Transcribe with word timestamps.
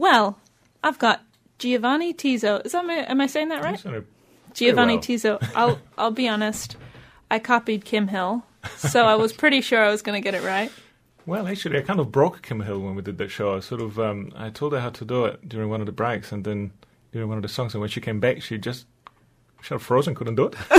Well, 0.00 0.38
I've 0.82 0.98
got 0.98 1.20
Giovanni 1.58 2.14
Tiso. 2.14 2.64
Is 2.64 2.72
that 2.72 2.86
my, 2.86 3.04
am 3.06 3.20
I 3.20 3.26
saying 3.26 3.50
that 3.50 3.62
right? 3.62 4.02
Giovanni 4.54 4.94
well. 4.94 5.02
Tiso. 5.02 5.50
I'll 5.54 5.78
I'll 5.98 6.10
be 6.10 6.26
honest. 6.26 6.78
I 7.30 7.38
copied 7.38 7.84
Kim 7.84 8.08
Hill, 8.08 8.42
so 8.78 9.04
I 9.04 9.16
was 9.16 9.34
pretty 9.34 9.60
sure 9.60 9.84
I 9.84 9.90
was 9.90 10.00
going 10.00 10.20
to 10.20 10.24
get 10.24 10.34
it 10.34 10.42
right. 10.42 10.72
Well, 11.26 11.46
actually, 11.46 11.78
I 11.78 11.82
kind 11.82 12.00
of 12.00 12.10
broke 12.10 12.40
Kim 12.40 12.60
Hill 12.60 12.80
when 12.80 12.94
we 12.94 13.02
did 13.02 13.18
that 13.18 13.28
show. 13.28 13.54
I 13.54 13.60
sort 13.60 13.82
of, 13.82 14.00
um, 14.00 14.32
I 14.34 14.48
told 14.48 14.72
her 14.72 14.80
how 14.80 14.88
to 14.88 15.04
do 15.04 15.26
it 15.26 15.46
during 15.46 15.68
one 15.68 15.80
of 15.80 15.86
the 15.86 15.92
breaks, 15.92 16.32
and 16.32 16.44
then 16.44 16.72
during 17.12 17.28
one 17.28 17.36
of 17.36 17.42
the 17.42 17.48
songs, 17.48 17.74
and 17.74 17.82
when 17.82 17.90
she 17.90 18.00
came 18.00 18.20
back, 18.20 18.40
she 18.40 18.56
just, 18.56 18.86
she 19.60 19.74
had 19.74 19.82
frozen, 19.82 20.14
couldn't 20.14 20.36
do 20.36 20.46
it. 20.46 20.54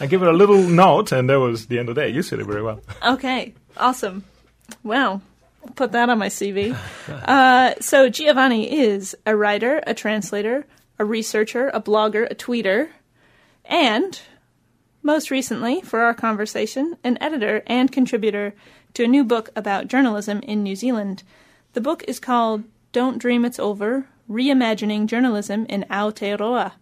I 0.00 0.06
gave 0.06 0.20
her 0.20 0.28
a 0.28 0.36
little 0.36 0.62
nod, 0.62 1.12
and 1.12 1.30
that 1.30 1.40
was 1.40 1.68
the 1.68 1.78
end 1.78 1.88
of 1.88 1.94
that. 1.94 2.12
You 2.12 2.22
said 2.22 2.40
it 2.40 2.46
very 2.46 2.62
well. 2.62 2.82
Okay, 3.02 3.54
awesome. 3.78 4.22
Well, 4.82 5.22
I'll 5.22 5.22
put 5.74 5.92
that 5.92 6.08
on 6.08 6.18
my 6.18 6.28
CV. 6.28 6.76
Uh, 7.08 7.74
so 7.80 8.08
Giovanni 8.08 8.72
is 8.80 9.16
a 9.26 9.36
writer, 9.36 9.82
a 9.86 9.94
translator, 9.94 10.66
a 10.98 11.04
researcher, 11.04 11.68
a 11.68 11.80
blogger, 11.80 12.30
a 12.30 12.34
tweeter, 12.34 12.88
and 13.64 14.20
most 15.02 15.30
recently, 15.30 15.82
for 15.82 16.00
our 16.00 16.14
conversation, 16.14 16.96
an 17.04 17.18
editor 17.20 17.62
and 17.66 17.92
contributor 17.92 18.54
to 18.94 19.04
a 19.04 19.08
new 19.08 19.22
book 19.22 19.50
about 19.54 19.88
journalism 19.88 20.40
in 20.40 20.62
New 20.62 20.74
Zealand. 20.74 21.22
The 21.74 21.80
book 21.80 22.04
is 22.08 22.18
called 22.18 22.64
Don't 22.92 23.18
Dream 23.18 23.44
It's 23.44 23.58
Over 23.58 24.06
Reimagining 24.30 25.06
Journalism 25.06 25.66
in 25.68 25.84
Aotearoa. 25.90 26.72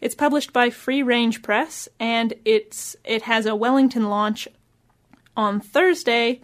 It's 0.00 0.14
published 0.14 0.52
by 0.52 0.70
Free 0.70 1.02
Range 1.02 1.42
Press, 1.42 1.88
and 1.98 2.34
it's 2.44 2.96
it 3.04 3.22
has 3.22 3.46
a 3.46 3.56
Wellington 3.56 4.08
launch 4.08 4.46
on 5.36 5.60
Thursday. 5.60 6.40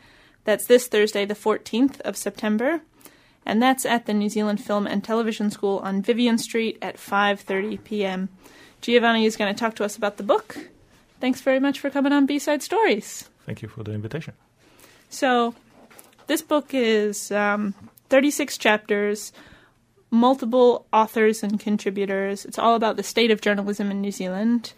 That's 0.47 0.67
this 0.67 0.87
Thursday, 0.87 1.25
the 1.25 1.35
14th 1.35 2.01
of 2.03 2.17
September, 2.17 2.81
and 3.45 3.61
that's 3.61 3.85
at 3.85 4.07
the 4.07 4.15
New 4.15 4.29
Zealand 4.29 4.63
Film 4.63 4.87
and 4.87 5.03
Television 5.03 5.51
School 5.51 5.79
on 5.79 6.03
Vivian 6.03 6.39
Street 6.39 6.79
at 6.81 6.97
5:30 6.97 7.83
p.m. 7.83 8.29
Giovanni 8.81 9.27
is 9.27 9.37
going 9.37 9.53
to 9.53 9.59
talk 9.59 9.75
to 9.75 9.85
us 9.85 9.97
about 9.97 10.19
the 10.19 10.23
book. 10.23 10.57
Thanks 11.21 11.41
very 11.41 11.59
much 11.59 11.81
for 11.81 11.91
coming 11.91 12.13
on 12.13 12.27
B-Side 12.27 12.63
Stories. 12.63 13.29
Thank 13.45 13.61
you 13.61 13.69
for 13.69 13.83
the 13.83 13.93
invitation. 13.93 14.35
So, 15.09 15.55
this 16.29 16.43
book 16.43 16.73
is 16.73 17.33
um, 17.33 17.75
36 18.11 18.57
chapters, 18.59 19.33
multiple 20.11 20.87
authors 20.93 21.43
and 21.43 21.59
contributors. 21.59 22.45
It's 22.45 22.59
all 22.59 22.77
about 22.77 22.97
the 22.97 23.03
state 23.03 23.33
of 23.33 23.41
journalism 23.41 23.91
in 23.91 24.01
New 24.01 24.13
Zealand. 24.13 24.75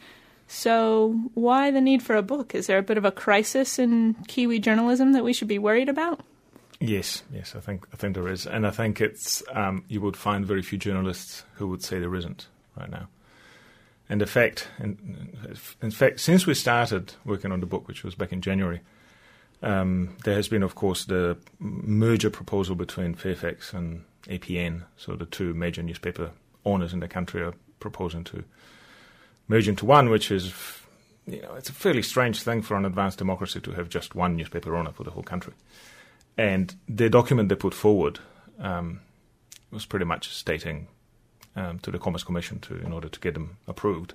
So, 0.51 1.15
why 1.35 1.71
the 1.71 1.81
need 1.81 2.03
for 2.03 2.17
a 2.17 2.23
book? 2.23 2.55
Is 2.55 2.67
there 2.67 2.79
a 2.79 2.83
bit 2.83 2.97
of 2.97 3.05
a 3.05 3.13
crisis 3.13 3.79
in 3.79 4.15
Kiwi 4.29 4.59
journalism 4.59 5.13
that 5.13 5.23
we 5.23 5.35
should 5.35 5.47
be 5.47 5.59
worried 5.59 5.91
about? 5.91 6.21
Yes, 6.81 7.23
yes, 7.33 7.55
I 7.55 7.61
think 7.61 7.87
I 7.93 7.97
think 7.97 8.15
there 8.15 8.29
is, 8.29 8.47
and 8.47 8.67
I 8.67 8.71
think 8.71 9.01
it's 9.01 9.43
um, 9.53 9.85
you 9.89 10.01
would 10.01 10.17
find 10.17 10.47
very 10.47 10.63
few 10.63 10.79
journalists 10.79 11.45
who 11.55 11.69
would 11.69 11.83
say 11.83 11.99
there 11.99 12.15
isn't 12.15 12.47
right 12.79 12.91
now. 12.91 13.09
And 14.09 14.23
in 14.23 14.29
fact, 14.29 14.69
in, 14.79 15.37
in 15.83 15.91
fact, 15.91 16.21
since 16.21 16.47
we 16.47 16.55
started 16.55 17.13
working 17.27 17.53
on 17.53 17.61
the 17.61 17.67
book, 17.67 17.87
which 17.87 18.03
was 18.03 18.15
back 18.15 18.33
in 18.33 18.41
January, 18.41 18.81
um, 19.63 20.17
there 20.25 20.35
has 20.35 20.49
been, 20.49 20.63
of 20.63 20.75
course, 20.75 21.05
the 21.05 21.37
merger 21.59 22.31
proposal 22.31 22.75
between 22.75 23.15
Fairfax 23.15 23.75
and 23.75 24.05
APN. 24.27 24.85
So 24.97 25.15
the 25.15 25.27
two 25.27 25.53
major 25.53 25.83
newspaper 25.83 26.31
owners 26.65 26.95
in 26.95 27.01
the 27.01 27.09
country 27.09 27.43
are 27.43 27.55
proposing 27.81 28.25
to 28.25 28.45
merge 29.49 29.69
into 29.69 29.85
one, 29.85 30.11
which 30.11 30.31
is, 30.31 30.55
you 31.27 31.43
know, 31.43 31.55
it's 31.55 31.69
a 31.69 31.73
fairly 31.73 32.03
strange 32.03 32.43
thing 32.43 32.63
for 32.63 32.77
an 32.77 32.85
advanced 32.85 33.19
democracy 33.19 33.61
to 33.61 33.73
have 33.73 33.89
just 33.89 34.15
one 34.15 34.37
newspaper 34.37 34.77
owner 34.77 34.93
for 34.93 35.05
the 35.05 35.11
whole 35.11 35.23
country. 35.23 35.55
And 36.37 36.75
the 36.89 37.11
document 37.11 37.49
they 37.49 37.57
put 37.57 37.75
forward 37.75 38.21
um, 38.61 39.01
was 39.71 39.85
pretty 39.87 40.05
much 40.05 40.29
stating 40.29 40.87
um, 41.57 41.79
to 41.81 41.91
the 41.91 41.99
Commerce 41.99 42.23
Commission 42.23 42.61
to 42.61 42.77
in 42.77 42.93
order 42.93 43.09
to 43.09 43.21
get 43.21 43.35
them 43.35 43.57
approved 43.67 44.15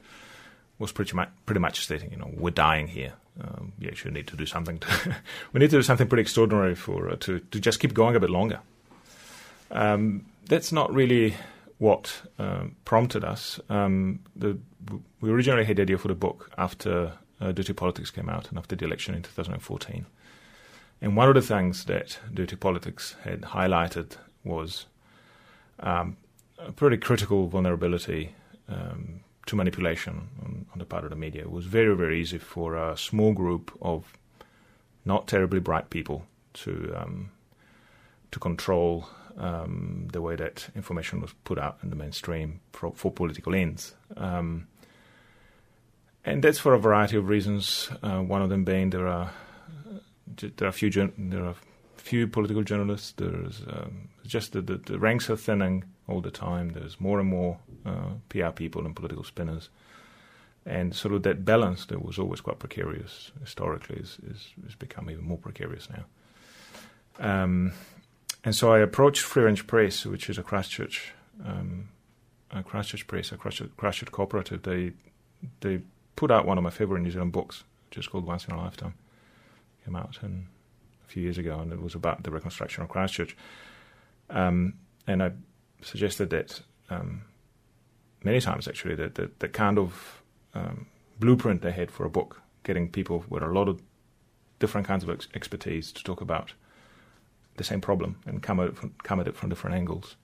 was 0.80 0.92
pretty 0.92 1.16
much 1.16 1.30
pretty 1.45 1.59
much 1.59 1.84
stating, 1.84 2.12
you 2.12 2.18
know, 2.18 2.30
we're 2.34 2.52
dying 2.52 2.88
here. 2.88 3.13
Um, 3.41 3.74
we 3.80 3.88
actually 3.88 4.12
need 4.12 4.28
to 4.28 4.38
do 4.38 4.46
something. 4.46 4.80
To 4.80 5.16
we 5.53 5.59
need 5.59 5.69
to 5.72 5.78
do 5.78 5.84
something 5.84 6.07
pretty 6.07 6.22
extraordinary 6.22 6.75
for 6.75 7.09
uh, 7.09 7.16
to 7.22 7.40
to 7.40 7.59
just 7.59 7.80
keep 7.80 7.94
going 7.94 8.16
a 8.16 8.19
bit 8.19 8.30
longer. 8.30 8.59
Um, 9.72 10.25
that's 10.47 10.72
not 10.72 10.94
really 10.94 11.36
what 11.83 12.21
um, 12.39 12.77
prompted 12.85 13.25
us. 13.25 13.59
Um, 13.69 14.19
the, 14.38 14.57
we 15.19 15.29
originally 15.29 15.66
had 15.66 15.75
the 15.75 15.81
idea 15.81 15.97
for 15.97 16.07
the 16.07 16.16
book 16.16 16.49
after 16.57 17.11
uh, 17.41 17.51
Dirty 17.51 17.73
Politics 17.73 18.09
came 18.09 18.29
out 18.29 18.47
and 18.47 18.57
after 18.57 18.73
the 18.73 18.85
election 18.85 19.13
in 19.13 19.21
2014. 19.21 20.05
And 21.01 21.17
one 21.17 21.27
of 21.27 21.35
the 21.35 21.41
things 21.41 21.83
that 21.85 22.19
Dirty 22.33 22.55
Politics 22.55 23.17
had 23.25 23.41
highlighted 23.41 24.16
was 24.45 24.85
um, 25.81 26.16
a 26.57 26.71
pretty 26.71 26.95
critical 26.95 27.47
vulnerability 27.47 28.33
um, 28.69 29.19
to 29.47 29.57
manipulation 29.57 30.29
on, 30.41 30.65
on, 30.71 30.79
the 30.79 30.85
part 30.85 31.03
of 31.03 31.09
the 31.09 31.17
media. 31.17 31.41
It 31.41 31.51
was 31.51 31.65
very, 31.65 31.97
very 31.97 32.21
easy 32.21 32.38
for 32.38 32.77
a 32.77 32.97
small 32.97 33.33
group 33.33 33.77
of 33.81 34.17
not 35.03 35.27
terribly 35.27 35.59
bright 35.59 35.89
people 35.89 36.25
to 36.53 36.94
um, 36.95 37.31
to 38.31 38.39
control 38.39 39.05
um, 39.38 40.07
the 40.11 40.21
way 40.21 40.35
that 40.35 40.69
information 40.75 41.21
was 41.21 41.33
put 41.44 41.57
out 41.57 41.77
in 41.83 41.89
the 41.89 41.95
mainstream 41.95 42.59
for, 42.71 42.91
for 42.94 43.11
political 43.11 43.55
ends. 43.55 43.95
Um, 44.16 44.67
and 46.25 46.44
that's 46.44 46.59
for 46.59 46.73
a 46.73 46.79
variety 46.79 47.17
of 47.17 47.27
reasons. 47.27 47.89
Uh, 48.01 48.19
one 48.19 48.41
of 48.41 48.49
them 48.49 48.63
being 48.63 48.91
there 48.91 49.07
are 49.07 49.31
there 50.38 50.67
are 50.67 50.71
few 50.71 50.89
there 51.17 51.45
are 51.45 51.55
few 51.97 52.27
political 52.27 52.63
journalists. 52.63 53.11
There's 53.13 53.61
um, 53.67 54.09
just 54.25 54.53
the, 54.53 54.61
the, 54.61 54.77
the, 54.77 54.99
ranks 54.99 55.29
are 55.29 55.38
thinning 55.38 55.83
all 56.07 56.21
the 56.21 56.31
time. 56.31 56.69
There's 56.69 57.00
more 57.00 57.19
and 57.19 57.29
more 57.29 57.59
uh, 57.85 58.11
PR 58.29 58.50
people 58.50 58.85
and 58.85 58.95
political 58.95 59.23
spinners, 59.23 59.69
and 60.65 60.95
sort 60.95 61.13
of 61.13 61.23
that 61.23 61.44
balance 61.44 61.85
that 61.88 62.03
was 62.03 62.17
always 62.17 62.41
quite 62.41 62.59
precarious 62.59 63.31
historically 63.41 63.97
is 63.97 64.17
is, 64.29 64.47
is 64.67 64.75
become 64.75 65.09
even 65.09 65.25
more 65.25 65.38
precarious 65.38 65.89
now. 65.89 66.03
Um, 67.19 67.73
and 68.44 68.56
so 68.56 68.74
I 68.74 68.80
approached 68.80 69.22
Free 69.22 69.44
Range 69.44 69.66
Press, 69.66 70.06
which 70.06 70.30
is 70.30 70.38
a 70.38 70.44
Christchurch, 70.44 71.14
um, 71.46 71.90
a 72.52 72.64
Christchurch 72.64 73.08
press, 73.08 73.31
a 73.31 73.38
Christchurch, 73.38 73.72
Christchurch 73.78 74.12
cooperative. 74.12 74.64
They 74.64 74.94
they 75.62 75.81
put 76.16 76.31
out 76.31 76.46
one 76.46 76.58
of 76.58 76.64
my 76.64 76.70
favourite 76.70 77.02
New 77.02 77.12
Zealand 77.12 77.31
books, 77.31 77.64
which 77.90 77.98
is 77.98 78.08
called 78.08 78.26
Once 78.26 78.46
in 78.46 78.54
a 78.54 78.58
Lifetime. 78.58 78.96
Came 79.86 79.96
out 79.96 80.20
in, 80.24 80.48
a 81.04 81.08
few 81.08 81.24
years 81.24 81.38
ago, 81.38 81.59
and 81.59 81.72
it 81.72 81.81
was 81.81 81.96
about 81.96 82.24
the 82.24 82.31
reconstruction 82.31 82.84
of 82.84 82.90
Christchurch. 82.90 83.36
Um, 84.30 84.75
and 85.06 85.22
I 85.22 85.31
suggested 85.81 86.30
that 86.30 86.62
um, 86.90 87.24
many 88.24 88.40
times, 88.40 88.68
actually, 88.68 88.96
that 88.96 89.16
that, 89.16 89.40
that 89.40 89.54
kind 89.54 89.78
of 89.78 90.22
um, 90.54 90.88
blueprint 91.20 91.62
they 91.62 91.72
had 91.72 91.92
for 91.92 92.06
a 92.06 92.10
book, 92.10 92.42
getting 92.64 92.90
people 92.90 93.24
with 93.30 93.44
a 93.44 93.48
lot 93.48 93.68
of 93.68 93.81
different 94.60 94.88
kinds 94.88 95.04
of 95.04 95.10
ex- 95.10 95.28
expertise 95.34 95.92
to 95.92 96.04
talk 96.04 96.22
about 96.22 96.54
the 97.58 97.64
same 97.64 97.81
problem 97.81 98.18
and 98.25 98.41
come 98.41 98.59
at 98.59 98.68
it 98.69 98.75
from, 98.78 98.94
come 99.03 99.19
at 99.19 99.28
it 99.28 99.36
from 99.36 99.50
different 99.50 99.75
angles, 99.75 100.16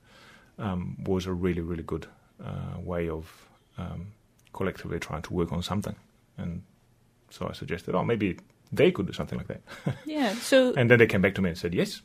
um, 0.57 0.97
was 1.03 1.25
a 1.25 1.33
really, 1.33 1.61
really 1.61 1.83
good 1.83 2.07
uh, 2.43 2.79
way 2.79 3.09
of 3.09 3.47
um, 3.77 4.11
collectively 4.53 4.99
trying 4.99 5.21
to 5.23 5.33
work 5.33 5.51
on 5.51 5.61
something. 5.61 5.95
And 6.37 6.63
so 7.29 7.47
I 7.49 7.53
suggested, 7.53 7.95
oh, 7.95 8.03
maybe 8.03 8.37
they 8.71 8.91
could 8.91 9.07
do 9.07 9.13
something 9.13 9.37
like 9.37 9.47
that. 9.47 9.61
Yeah. 10.05 10.33
So 10.35 10.73
and 10.75 10.89
then 10.89 10.99
they 10.99 11.07
came 11.07 11.21
back 11.21 11.35
to 11.35 11.41
me 11.41 11.49
and 11.49 11.57
said, 11.57 11.73
yes, 11.73 12.01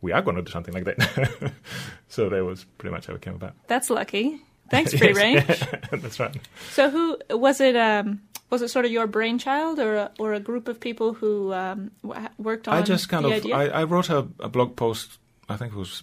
we 0.00 0.12
are 0.12 0.22
going 0.22 0.36
to 0.36 0.42
do 0.42 0.50
something 0.50 0.74
like 0.74 0.84
that. 0.84 1.52
so 2.08 2.28
that 2.28 2.44
was 2.44 2.64
pretty 2.78 2.92
much 2.94 3.06
how 3.06 3.14
it 3.14 3.20
came 3.22 3.34
about. 3.34 3.54
that's 3.66 3.90
lucky. 3.90 4.40
Thanks, 4.70 4.94
Free 4.98 5.08
Yes, 5.08 5.16
Range. 5.16 6.02
That's 6.02 6.18
right. 6.18 6.34
So 6.70 6.88
who 6.90 7.18
was 7.30 7.60
it? 7.60 7.76
Um, 7.76 8.22
was 8.52 8.60
it 8.60 8.68
sort 8.68 8.84
of 8.84 8.90
your 8.90 9.06
brainchild, 9.06 9.78
or 9.78 9.96
a, 9.96 10.10
or 10.18 10.34
a 10.34 10.38
group 10.38 10.68
of 10.68 10.78
people 10.78 11.14
who 11.14 11.54
um, 11.54 11.90
worked 12.36 12.68
on? 12.68 12.76
I 12.76 12.82
just 12.82 13.08
kind 13.08 13.24
of? 13.24 13.46
I, 13.46 13.68
I 13.68 13.84
wrote 13.84 14.10
a, 14.10 14.28
a 14.40 14.48
blog 14.50 14.76
post. 14.76 15.18
I 15.48 15.56
think 15.56 15.72
it 15.72 15.78
was 15.78 16.02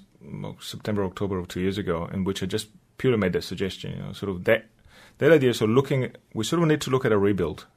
September, 0.59 1.05
October 1.05 1.37
of 1.37 1.47
two 1.47 1.61
years 1.61 1.77
ago, 1.77 2.09
in 2.11 2.23
which 2.23 2.41
I 2.41 2.47
just 2.47 2.69
purely 2.97 3.19
made 3.19 3.33
that 3.33 3.43
suggestion. 3.43 3.91
You 3.91 4.03
know, 4.03 4.13
sort 4.13 4.31
of 4.31 4.45
that 4.45 4.65
that 5.19 5.31
idea. 5.31 5.53
So 5.53 5.67
looking, 5.67 6.11
we 6.33 6.43
sort 6.43 6.63
of 6.63 6.67
need 6.67 6.81
to 6.81 6.89
look 6.89 7.05
at 7.05 7.11
a 7.11 7.19
rebuild, 7.19 7.67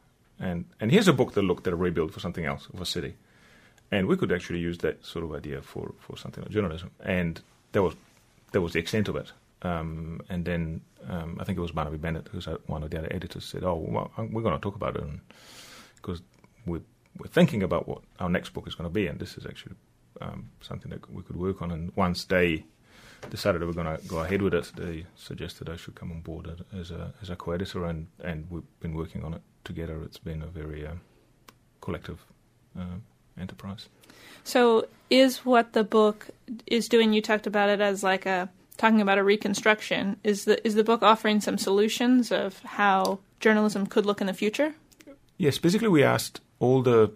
and 0.41 0.65
and 0.81 0.91
here's 0.91 1.07
a 1.07 1.13
book 1.13 1.35
that 1.35 1.43
looked 1.43 1.67
at 1.67 1.75
a 1.75 1.77
rebuild 1.77 2.15
for 2.15 2.21
something 2.21 2.47
else 2.47 2.67
of 2.73 2.81
a 2.81 2.87
city, 2.87 3.17
and 3.91 4.07
we 4.07 4.17
could 4.17 4.33
actually 4.33 4.61
use 4.61 4.79
that 4.79 5.05
sort 5.05 5.23
of 5.23 5.35
idea 5.35 5.61
for 5.61 5.93
for 6.01 6.17
something 6.17 6.43
like 6.43 6.51
journalism, 6.51 6.91
and 7.05 7.43
that 7.73 7.83
was 7.83 7.95
that 8.53 8.63
was 8.63 8.73
the 8.73 8.79
extent 8.79 9.09
of 9.09 9.17
it. 9.17 9.33
Um, 9.63 10.21
and 10.29 10.45
then 10.45 10.81
um, 11.09 11.39
I 11.41 11.45
think 11.45 11.59
it 11.59 11.61
was 11.61 11.71
Barnaby 11.71 11.97
Bennett, 11.97 12.29
who's 12.31 12.47
one 12.67 12.83
of 12.83 12.91
the 12.91 12.99
other 12.99 13.13
editors, 13.13 13.45
said, 13.45 13.65
"Oh, 13.65 13.85
well, 13.89 14.11
we're 14.19 14.43
going 14.43 14.55
to 14.55 14.61
talk 14.61 14.75
about 14.75 14.97
it 14.97 15.05
because 15.97 16.23
we're, 16.67 16.83
we're 17.19 17.29
thinking 17.29 17.63
about 17.63 17.89
what 17.89 18.03
our 18.19 18.29
next 18.29 18.53
book 18.53 18.67
is 18.67 18.75
going 18.75 18.89
to 18.89 18.93
be, 18.93 19.07
and 19.07 19.21
this 19.21 19.37
is 19.39 19.47
actually 19.47 19.77
um, 20.21 20.51
something 20.61 20.91
that 20.91 21.11
we 21.13 21.23
could 21.23 21.37
work 21.37 21.63
on." 21.63 21.71
And 21.71 21.93
once 21.97 22.25
they 22.25 22.65
decided 23.31 23.63
they 23.63 23.67
were 23.67 23.73
going 23.73 23.97
to 23.97 24.05
go 24.09 24.21
ahead 24.21 24.43
with 24.43 24.55
it, 24.55 24.73
they 24.77 25.07
suggested 25.15 25.69
I 25.69 25.77
should 25.77 25.95
come 25.95 26.11
on 26.11 26.21
board 26.21 26.65
as 26.79 26.91
a 26.91 27.15
as 27.23 27.31
a 27.31 27.37
co-editor, 27.37 27.85
and, 27.87 28.09
and 28.23 28.47
we've 28.51 28.81
been 28.81 28.95
working 28.95 29.25
on 29.25 29.35
it 29.35 29.43
together. 29.65 30.03
It's 30.03 30.19
been 30.19 30.43
a 30.43 30.49
very 30.49 30.87
uh, 30.87 30.95
collective 31.81 32.25
uh, 32.79 32.99
enterprise. 33.39 33.89
So, 34.45 34.89
is 35.09 35.45
what 35.45 35.73
the 35.73 35.85
book 35.85 36.31
is 36.67 36.89
doing? 36.89 37.13
You 37.13 37.23
talked 37.23 37.47
about 37.47 37.69
it 37.69 37.81
as 37.81 38.03
like 38.03 38.27
a 38.27 38.49
talking 38.77 39.01
about 39.01 39.19
a 39.19 39.25
reconstruction. 39.25 40.17
Is 40.25 40.45
the 40.45 40.65
is 40.67 40.75
the 40.75 40.85
book 40.85 41.03
offering 41.03 41.41
some 41.41 41.59
solutions 41.59 42.33
of 42.33 42.61
how 42.61 43.21
journalism 43.41 43.87
could 43.87 44.07
look 44.07 44.21
in 44.21 44.27
the 44.27 44.35
future? 44.35 44.75
Yes, 45.37 45.59
basically 45.59 45.89
we 45.89 46.03
asked 46.03 46.41
all 46.59 46.83
the. 46.83 47.13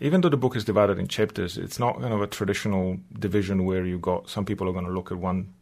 Even 0.00 0.22
though 0.22 0.28
the 0.28 0.36
book 0.36 0.56
is 0.56 0.64
divided 0.64 0.98
in 0.98 1.06
chapters, 1.06 1.56
it's 1.56 1.78
not 1.78 2.00
kind 2.00 2.12
of 2.12 2.20
a 2.20 2.26
traditional 2.26 2.98
division 3.16 3.64
where 3.64 3.86
you 3.86 3.96
got 3.96 4.28
some 4.28 4.44
people 4.44 4.68
are 4.68 4.72
going 4.72 4.84
to 4.84 4.90
look 4.90 5.12
at 5.12 5.18
one 5.18 5.54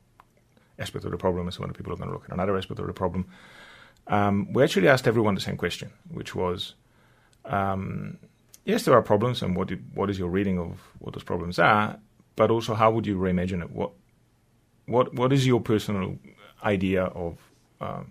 aspect 0.78 1.04
of 1.04 1.10
the 1.10 1.18
problem 1.18 1.46
and 1.46 1.54
some 1.54 1.64
other 1.64 1.74
people 1.74 1.92
are 1.92 1.96
going 1.96 2.08
to 2.08 2.14
look 2.14 2.24
at 2.24 2.32
another 2.32 2.56
aspect 2.56 2.80
of 2.80 2.86
the 2.86 2.92
problem. 2.92 3.26
Um, 4.06 4.52
we 4.52 4.62
actually 4.62 4.88
asked 4.88 5.06
everyone 5.06 5.34
the 5.34 5.40
same 5.40 5.56
question, 5.56 5.90
which 6.10 6.34
was, 6.34 6.74
um, 7.44 8.18
yes, 8.64 8.84
there 8.84 8.94
are 8.94 9.02
problems, 9.02 9.42
and 9.42 9.56
what, 9.56 9.70
what 9.94 10.10
is 10.10 10.18
your 10.18 10.28
reading 10.28 10.58
of 10.58 10.80
what 10.98 11.14
those 11.14 11.24
problems 11.24 11.58
are? 11.58 11.98
But 12.36 12.50
also, 12.50 12.74
how 12.74 12.90
would 12.90 13.06
you 13.06 13.16
reimagine 13.16 13.62
it? 13.62 13.70
What, 13.70 13.92
what, 14.86 15.14
what 15.14 15.32
is 15.32 15.46
your 15.46 15.60
personal 15.60 16.18
idea 16.62 17.04
of 17.04 17.38
um, 17.80 18.10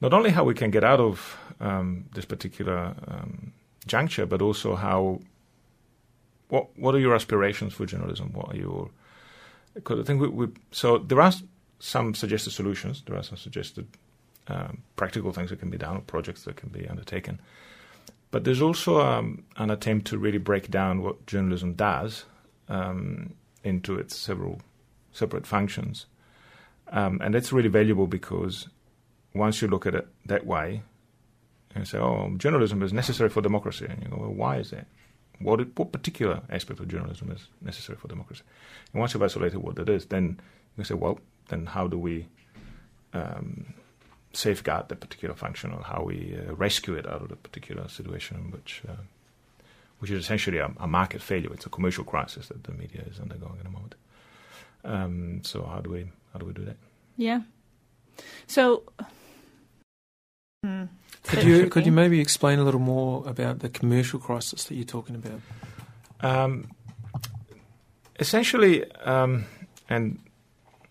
not 0.00 0.12
only 0.12 0.30
how 0.30 0.44
we 0.44 0.54
can 0.54 0.70
get 0.70 0.84
out 0.84 1.00
of 1.00 1.38
um, 1.60 2.04
this 2.14 2.24
particular 2.24 2.94
um, 3.06 3.52
juncture, 3.86 4.26
but 4.26 4.42
also 4.42 4.76
how 4.76 5.20
what 6.48 6.66
what 6.76 6.94
are 6.94 6.98
your 6.98 7.14
aspirations 7.14 7.72
for 7.72 7.86
journalism? 7.86 8.32
What 8.32 8.54
are 8.54 8.56
your 8.56 8.90
because 9.74 10.00
I 10.00 10.02
think 10.02 10.20
we, 10.20 10.28
we 10.28 10.48
so 10.72 10.98
there 10.98 11.20
are 11.20 11.32
some 11.78 12.14
suggested 12.14 12.50
solutions. 12.50 13.02
There 13.06 13.16
are 13.16 13.22
some 13.22 13.38
suggested 13.38 13.86
um, 14.48 14.82
practical 14.96 15.32
things 15.32 15.50
that 15.50 15.60
can 15.60 15.70
be 15.70 15.78
done, 15.78 15.96
or 15.96 16.00
projects 16.00 16.44
that 16.44 16.56
can 16.56 16.70
be 16.70 16.88
undertaken. 16.88 17.40
But 18.30 18.44
there's 18.44 18.62
also 18.62 19.00
um, 19.00 19.44
an 19.56 19.70
attempt 19.70 20.06
to 20.08 20.18
really 20.18 20.38
break 20.38 20.70
down 20.70 21.02
what 21.02 21.26
journalism 21.26 21.74
does 21.74 22.24
um, 22.70 23.34
into 23.62 23.98
its 23.98 24.16
several 24.16 24.60
separate 25.12 25.46
functions, 25.46 26.06
um, 26.88 27.20
and 27.22 27.34
that's 27.34 27.52
really 27.52 27.68
valuable 27.68 28.06
because 28.06 28.68
once 29.34 29.60
you 29.60 29.68
look 29.68 29.86
at 29.86 29.94
it 29.94 30.08
that 30.26 30.46
way, 30.46 30.82
and 31.74 31.86
say, 31.86 31.98
"Oh, 31.98 32.32
journalism 32.36 32.82
is 32.82 32.92
necessary 32.92 33.28
for 33.28 33.42
democracy," 33.42 33.86
and 33.88 34.02
you 34.02 34.08
go, 34.08 34.16
"Well, 34.16 34.32
why 34.32 34.56
is 34.58 34.70
that? 34.70 34.86
What 35.38 35.60
what 35.78 35.92
particular 35.92 36.42
aspect 36.50 36.80
of 36.80 36.88
journalism 36.88 37.30
is 37.30 37.48
necessary 37.60 37.98
for 37.98 38.08
democracy?" 38.08 38.42
And 38.92 39.00
once 39.00 39.14
you've 39.14 39.22
isolated 39.22 39.58
what 39.58 39.76
that 39.76 39.88
is, 39.88 40.06
then 40.06 40.40
you 40.76 40.84
say, 40.84 40.94
"Well, 40.94 41.20
then 41.48 41.66
how 41.66 41.86
do 41.86 41.98
we 41.98 42.26
um, 43.12 43.74
safeguard 44.32 44.88
that 44.88 45.00
particular 45.00 45.34
function, 45.34 45.72
or 45.72 45.82
how 45.82 46.02
we 46.04 46.36
uh, 46.36 46.54
rescue 46.54 46.94
it 46.94 47.06
out 47.06 47.22
of 47.22 47.28
the 47.28 47.36
particular 47.36 47.88
situation, 47.88 48.36
in 48.38 48.50
which 48.50 48.82
uh, 48.88 49.02
which 50.00 50.10
is 50.10 50.24
essentially 50.24 50.58
a, 50.58 50.70
a, 50.78 50.86
market 50.86 51.22
failure. 51.22 51.52
It's 51.52 51.66
a 51.66 51.70
commercial 51.70 52.04
crisis 52.04 52.48
that 52.48 52.64
the 52.64 52.72
media 52.72 53.04
is 53.10 53.20
undergoing 53.20 53.56
at 53.58 53.64
the 53.64 53.70
moment. 53.70 53.94
Um, 54.84 55.40
so 55.44 55.62
how 55.62 55.80
do 55.80 55.90
we 55.90 56.10
how 56.32 56.38
do 56.38 56.46
we 56.46 56.52
do 56.52 56.64
that? 56.64 56.76
Yeah. 57.16 57.42
So. 58.46 58.82
Hmm. 60.64 60.84
Could 61.24 61.44
you 61.44 61.68
could 61.68 61.86
you 61.86 61.92
maybe 61.92 62.20
explain 62.20 62.58
a 62.58 62.64
little 62.64 62.80
more 62.80 63.22
about 63.28 63.60
the 63.60 63.68
commercial 63.68 64.18
crisis 64.18 64.64
that 64.64 64.74
you're 64.74 64.84
talking 64.84 65.14
about? 65.14 65.40
Um, 66.22 66.70
essentially, 68.18 68.90
um, 69.02 69.44
and 69.88 70.18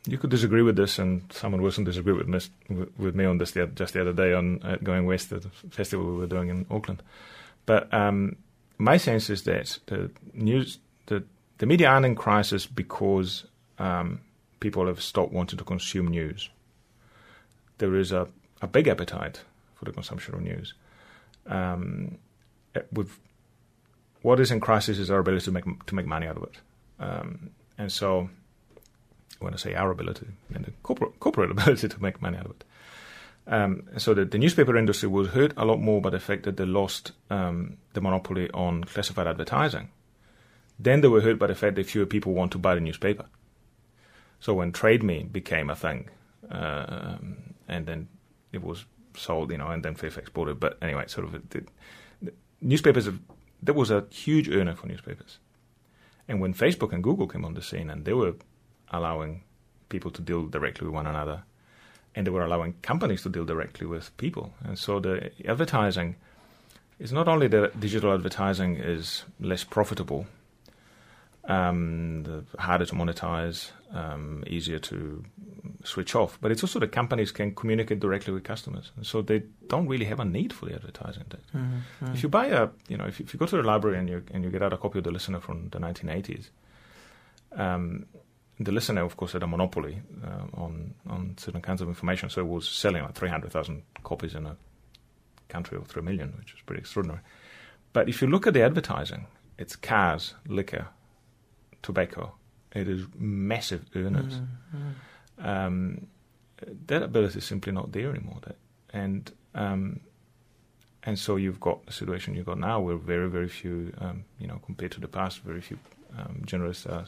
you 0.05 0.17
could 0.17 0.29
disagree 0.29 0.61
with 0.61 0.75
this, 0.75 0.99
and 0.99 1.21
Simon 1.31 1.61
Wilson 1.61 1.83
disagreed 1.83 2.17
with 2.17 2.27
me, 2.27 2.39
with 2.97 3.15
me 3.15 3.25
on 3.25 3.37
this 3.37 3.51
the, 3.51 3.67
just 3.67 3.93
the 3.93 4.01
other 4.01 4.13
day 4.13 4.33
on 4.33 4.61
uh, 4.63 4.77
Going 4.83 5.05
West, 5.05 5.31
at 5.31 5.43
the 5.43 5.49
festival 5.69 6.05
we 6.05 6.17
were 6.17 6.27
doing 6.27 6.49
in 6.49 6.65
Auckland. 6.69 7.03
But 7.65 7.93
um, 7.93 8.37
my 8.79 8.97
sense 8.97 9.29
is 9.29 9.43
that 9.43 9.77
the 9.87 10.09
news, 10.33 10.79
the 11.05 11.23
the 11.59 11.65
media 11.65 11.89
aren't 11.89 12.05
in 12.05 12.15
crisis 12.15 12.65
because 12.65 13.45
um, 13.77 14.21
people 14.61 14.87
have 14.87 15.01
stopped 15.01 15.33
wanting 15.33 15.59
to 15.59 15.65
consume 15.65 16.07
news. 16.07 16.49
There 17.77 17.95
is 17.95 18.11
a, 18.11 18.27
a 18.61 18.67
big 18.67 18.87
appetite 18.87 19.41
for 19.75 19.85
the 19.85 19.91
consumption 19.91 20.33
of 20.33 20.41
news. 20.41 20.73
Um, 21.45 22.17
eh, 22.73 22.81
with 22.91 23.19
what 24.21 24.39
is 24.39 24.51
in 24.51 24.59
crisis 24.59 24.97
is 24.97 25.11
our 25.11 25.19
ability 25.19 25.45
to 25.45 25.51
make 25.51 25.85
to 25.85 25.95
make 25.95 26.07
money 26.07 26.27
out 26.27 26.37
of 26.37 26.43
it, 26.43 26.57
um, 26.99 27.51
and 27.77 27.91
so 27.91 28.29
when 29.39 29.53
I 29.53 29.57
say 29.57 29.73
our 29.73 29.91
ability, 29.91 30.27
and 30.53 30.65
the 30.65 30.71
corporate, 30.83 31.19
corporate 31.19 31.51
ability 31.57 31.89
to 31.89 32.01
make 32.01 32.21
money 32.21 32.37
out 32.37 32.45
of 32.45 32.51
it. 32.51 32.63
Um, 33.49 33.89
so 33.97 34.13
the, 34.13 34.25
the, 34.25 34.37
newspaper 34.37 34.77
industry 34.77 35.09
was 35.09 35.29
hurt 35.29 35.53
a 35.57 35.65
lot 35.65 35.81
more 35.81 35.99
by 36.01 36.11
the 36.11 36.19
fact 36.19 36.43
that 36.43 36.55
they 36.57 36.65
lost 36.65 37.13
um, 37.31 37.77
the 37.93 38.01
monopoly 38.01 38.47
on 38.51 38.83
classified 38.83 39.25
advertising. 39.25 39.89
Then 40.77 41.01
they 41.01 41.07
were 41.07 41.21
hurt 41.21 41.39
by 41.39 41.47
the 41.47 41.55
fact 41.55 41.75
that 41.75 41.87
fewer 41.87 42.05
people 42.05 42.33
want 42.33 42.51
to 42.51 42.59
buy 42.59 42.75
the 42.75 42.81
newspaper. 42.81 43.25
So 44.39 44.53
when 44.53 44.71
Trade 44.71 45.01
Me 45.01 45.23
became 45.23 45.71
a 45.71 45.75
thing, 45.75 46.09
uh, 46.51 47.17
and 47.67 47.87
then 47.87 48.07
it 48.53 48.63
was 48.63 48.85
sold, 49.17 49.51
you 49.51 49.57
know, 49.57 49.69
and 49.69 49.83
then 49.83 49.95
Fairfax 49.95 50.29
bought 50.29 50.47
it. 50.47 50.59
But 50.59 50.77
anyway, 50.81 51.05
sort 51.07 51.25
of 51.25 51.49
the 51.49 51.63
newspapers, 52.61 53.05
have, 53.05 53.19
that 53.63 53.73
was 53.73 53.89
a 53.89 54.05
huge 54.11 54.47
earner 54.47 54.75
for 54.75 54.85
newspapers. 54.85 55.39
And 56.27 56.39
when 56.39 56.53
Facebook 56.53 56.93
and 56.93 57.03
Google 57.03 57.27
came 57.27 57.43
on 57.43 57.55
the 57.55 57.63
scene 57.63 57.89
and 57.89 58.05
they 58.05 58.13
were 58.13 58.35
allowing 58.91 59.41
people 59.89 60.11
to 60.11 60.21
deal 60.21 60.45
directly 60.45 60.85
with 60.85 60.93
one 60.93 61.07
another, 61.07 61.43
and 62.15 62.25
they 62.25 62.31
were 62.31 62.43
allowing 62.43 62.73
companies 62.81 63.23
to 63.23 63.29
deal 63.29 63.45
directly 63.45 63.87
with 63.87 64.15
people. 64.17 64.53
And 64.63 64.77
so 64.77 64.99
the 64.99 65.31
advertising 65.47 66.15
is 66.99 67.11
not 67.11 67.27
only 67.27 67.47
that 67.47 67.79
digital 67.79 68.13
advertising 68.13 68.77
is 68.77 69.23
less 69.39 69.63
profitable, 69.63 70.27
um, 71.45 72.45
harder 72.57 72.85
to 72.85 72.93
monetize, 72.93 73.71
um, 73.93 74.43
easier 74.47 74.79
to 74.79 75.23
switch 75.83 76.13
off, 76.13 76.37
but 76.41 76.51
it's 76.51 76.63
also 76.63 76.79
that 76.79 76.91
companies 76.91 77.31
can 77.31 77.55
communicate 77.55 77.99
directly 77.99 78.33
with 78.33 78.43
customers, 78.43 78.91
and 78.95 79.05
so 79.05 79.21
they 79.21 79.43
don't 79.67 79.87
really 79.87 80.05
have 80.05 80.19
a 80.19 80.25
need 80.25 80.53
for 80.53 80.65
the 80.67 80.75
advertising. 80.75 81.23
Mm-hmm. 81.55 82.13
If 82.13 82.21
you 82.21 82.29
buy 82.29 82.47
a, 82.47 82.69
you 82.87 82.97
know, 82.97 83.05
if 83.05 83.19
if 83.19 83.33
you 83.33 83.39
go 83.39 83.45
to 83.45 83.57
the 83.57 83.63
library 83.63 83.97
and 83.97 84.09
you 84.09 84.23
and 84.31 84.43
you 84.43 84.51
get 84.51 84.61
out 84.61 84.73
a 84.73 84.77
copy 84.77 84.99
of 84.99 85.05
the 85.05 85.11
Listener 85.11 85.39
from 85.39 85.69
the 85.69 85.79
1980s, 85.79 86.49
um, 87.53 88.05
the 88.59 88.71
listener, 88.71 89.03
of 89.03 89.15
course, 89.15 89.31
had 89.31 89.43
a 89.43 89.47
monopoly 89.47 90.01
uh, 90.23 90.61
on 90.61 90.93
on 91.07 91.35
certain 91.37 91.61
kinds 91.61 91.81
of 91.81 91.87
information, 91.87 92.29
so 92.29 92.41
it 92.41 92.47
was 92.47 92.67
selling 92.67 93.03
like 93.03 93.15
300,000 93.15 93.81
copies 94.03 94.35
in 94.35 94.45
a 94.45 94.57
country 95.47 95.77
of 95.77 95.87
3 95.87 96.01
million, 96.01 96.33
which 96.37 96.53
is 96.53 96.59
pretty 96.65 96.81
extraordinary. 96.81 97.21
But 97.93 98.09
if 98.09 98.21
you 98.21 98.27
look 98.27 98.47
at 98.47 98.53
the 98.53 98.61
advertising, 98.61 99.27
it's 99.57 99.75
cars, 99.75 100.35
liquor, 100.47 100.87
tobacco. 101.81 102.33
It 102.73 102.87
is 102.87 103.05
massive 103.17 103.85
earners. 103.95 104.35
Mm-hmm. 104.35 105.47
Um, 105.47 106.07
that 106.87 107.01
ability 107.01 107.39
is 107.39 107.45
simply 107.45 107.71
not 107.71 107.93
there 107.93 108.09
anymore. 108.09 108.39
That, 108.45 108.57
and 108.91 109.31
um, 109.55 110.01
and 111.03 111.17
so 111.17 111.37
you've 111.37 111.61
got 111.61 111.85
the 111.85 111.93
situation 111.93 112.35
you've 112.35 112.45
got 112.45 112.59
now, 112.59 112.81
where 112.81 112.97
very 112.97 113.29
very 113.29 113.47
few, 113.47 113.93
um, 113.99 114.25
you 114.37 114.47
know, 114.47 114.59
compared 114.65 114.91
to 114.91 114.99
the 114.99 115.07
past, 115.07 115.39
very 115.39 115.61
few 115.61 115.79
um, 116.17 116.41
journalists 116.45 116.85
are 116.85 117.05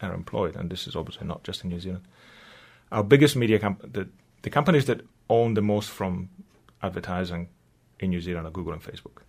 are 0.00 0.14
employed, 0.14 0.56
and 0.56 0.70
this 0.70 0.86
is 0.86 0.96
obviously 0.96 1.26
not 1.26 1.42
just 1.44 1.64
in 1.64 1.70
New 1.70 1.80
Zealand. 1.80 2.04
Our 2.92 3.02
biggest 3.02 3.36
media 3.36 3.58
comp- 3.58 3.92
the, 3.92 4.08
the 4.42 4.50
companies 4.50 4.86
that 4.86 5.02
own 5.28 5.54
the 5.54 5.62
most 5.62 5.90
from 5.90 6.30
advertising 6.82 7.48
in 8.00 8.10
New 8.10 8.20
Zealand 8.20 8.46
are 8.46 8.50
Google 8.50 8.72
and 8.72 8.82
Facebook. 8.82 9.22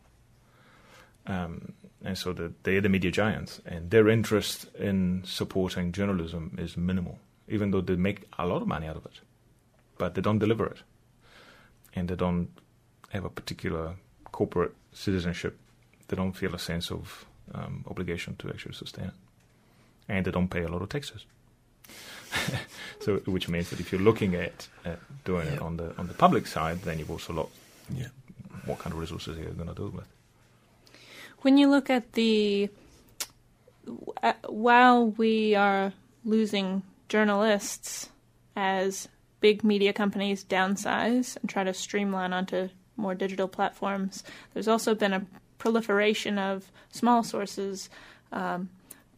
Um, 1.25 1.73
and 2.03 2.17
so 2.17 2.33
the, 2.33 2.53
they're 2.63 2.81
the 2.81 2.89
media 2.89 3.11
giants, 3.11 3.61
and 3.65 3.89
their 3.91 4.07
interest 4.07 4.67
in 4.75 5.23
supporting 5.25 5.91
journalism 5.91 6.55
is 6.57 6.77
minimal, 6.77 7.19
even 7.47 7.71
though 7.71 7.81
they 7.81 7.95
make 7.95 8.25
a 8.38 8.45
lot 8.45 8.61
of 8.61 8.67
money 8.67 8.88
out 8.88 8.95
of 8.95 9.05
it. 9.05 9.19
But 9.97 10.15
they 10.15 10.21
don't 10.21 10.39
deliver 10.39 10.65
it, 10.65 10.81
and 11.93 12.07
they 12.07 12.15
don't 12.15 12.49
have 13.09 13.25
a 13.25 13.29
particular 13.29 13.95
corporate 14.31 14.73
citizenship. 14.93 15.57
They 16.07 16.15
don't 16.15 16.33
feel 16.33 16.55
a 16.55 16.59
sense 16.59 16.89
of 16.89 17.25
um, 17.53 17.83
obligation 17.88 18.35
to 18.38 18.49
actually 18.49 18.75
sustain 18.75 19.05
it 19.05 19.13
and 20.09 20.25
they 20.25 20.31
don't 20.31 20.49
pay 20.49 20.63
a 20.63 20.67
lot 20.67 20.81
of 20.81 20.89
taxes. 20.89 21.25
so, 22.99 23.17
which 23.25 23.47
means 23.47 23.69
that 23.69 23.79
if 23.79 23.91
you're 23.91 24.01
looking 24.01 24.35
at, 24.35 24.67
at 24.85 24.99
doing 25.23 25.47
yeah. 25.47 25.53
it 25.53 25.61
on 25.61 25.77
the 25.77 25.95
on 25.97 26.07
the 26.07 26.13
public 26.13 26.47
side, 26.47 26.81
then 26.81 26.99
you've 26.99 27.11
also 27.11 27.33
looked 27.33 27.55
yeah. 27.93 28.07
what 28.65 28.79
kind 28.79 28.93
of 28.93 28.99
resources 28.99 29.37
you're 29.37 29.51
going 29.51 29.69
to 29.69 29.75
do 29.75 29.87
it 29.87 29.93
with. 29.93 30.07
When 31.41 31.57
you 31.57 31.69
look 31.69 31.89
at 31.89 32.13
the 32.13 32.69
uh, 34.21 34.33
while 34.47 35.07
we 35.07 35.55
are 35.55 35.93
losing 36.25 36.83
journalists 37.07 38.09
as 38.55 39.07
big 39.39 39.63
media 39.63 39.93
companies 39.93 40.43
downsize 40.43 41.37
and 41.37 41.49
try 41.49 41.63
to 41.63 41.73
streamline 41.73 42.33
onto 42.33 42.69
more 42.97 43.15
digital 43.15 43.47
platforms, 43.47 44.23
there's 44.53 44.67
also 44.67 44.93
been 44.93 45.13
a 45.13 45.25
proliferation 45.57 46.37
of 46.37 46.71
small 46.91 47.23
sources. 47.23 47.89
Um, 48.31 48.69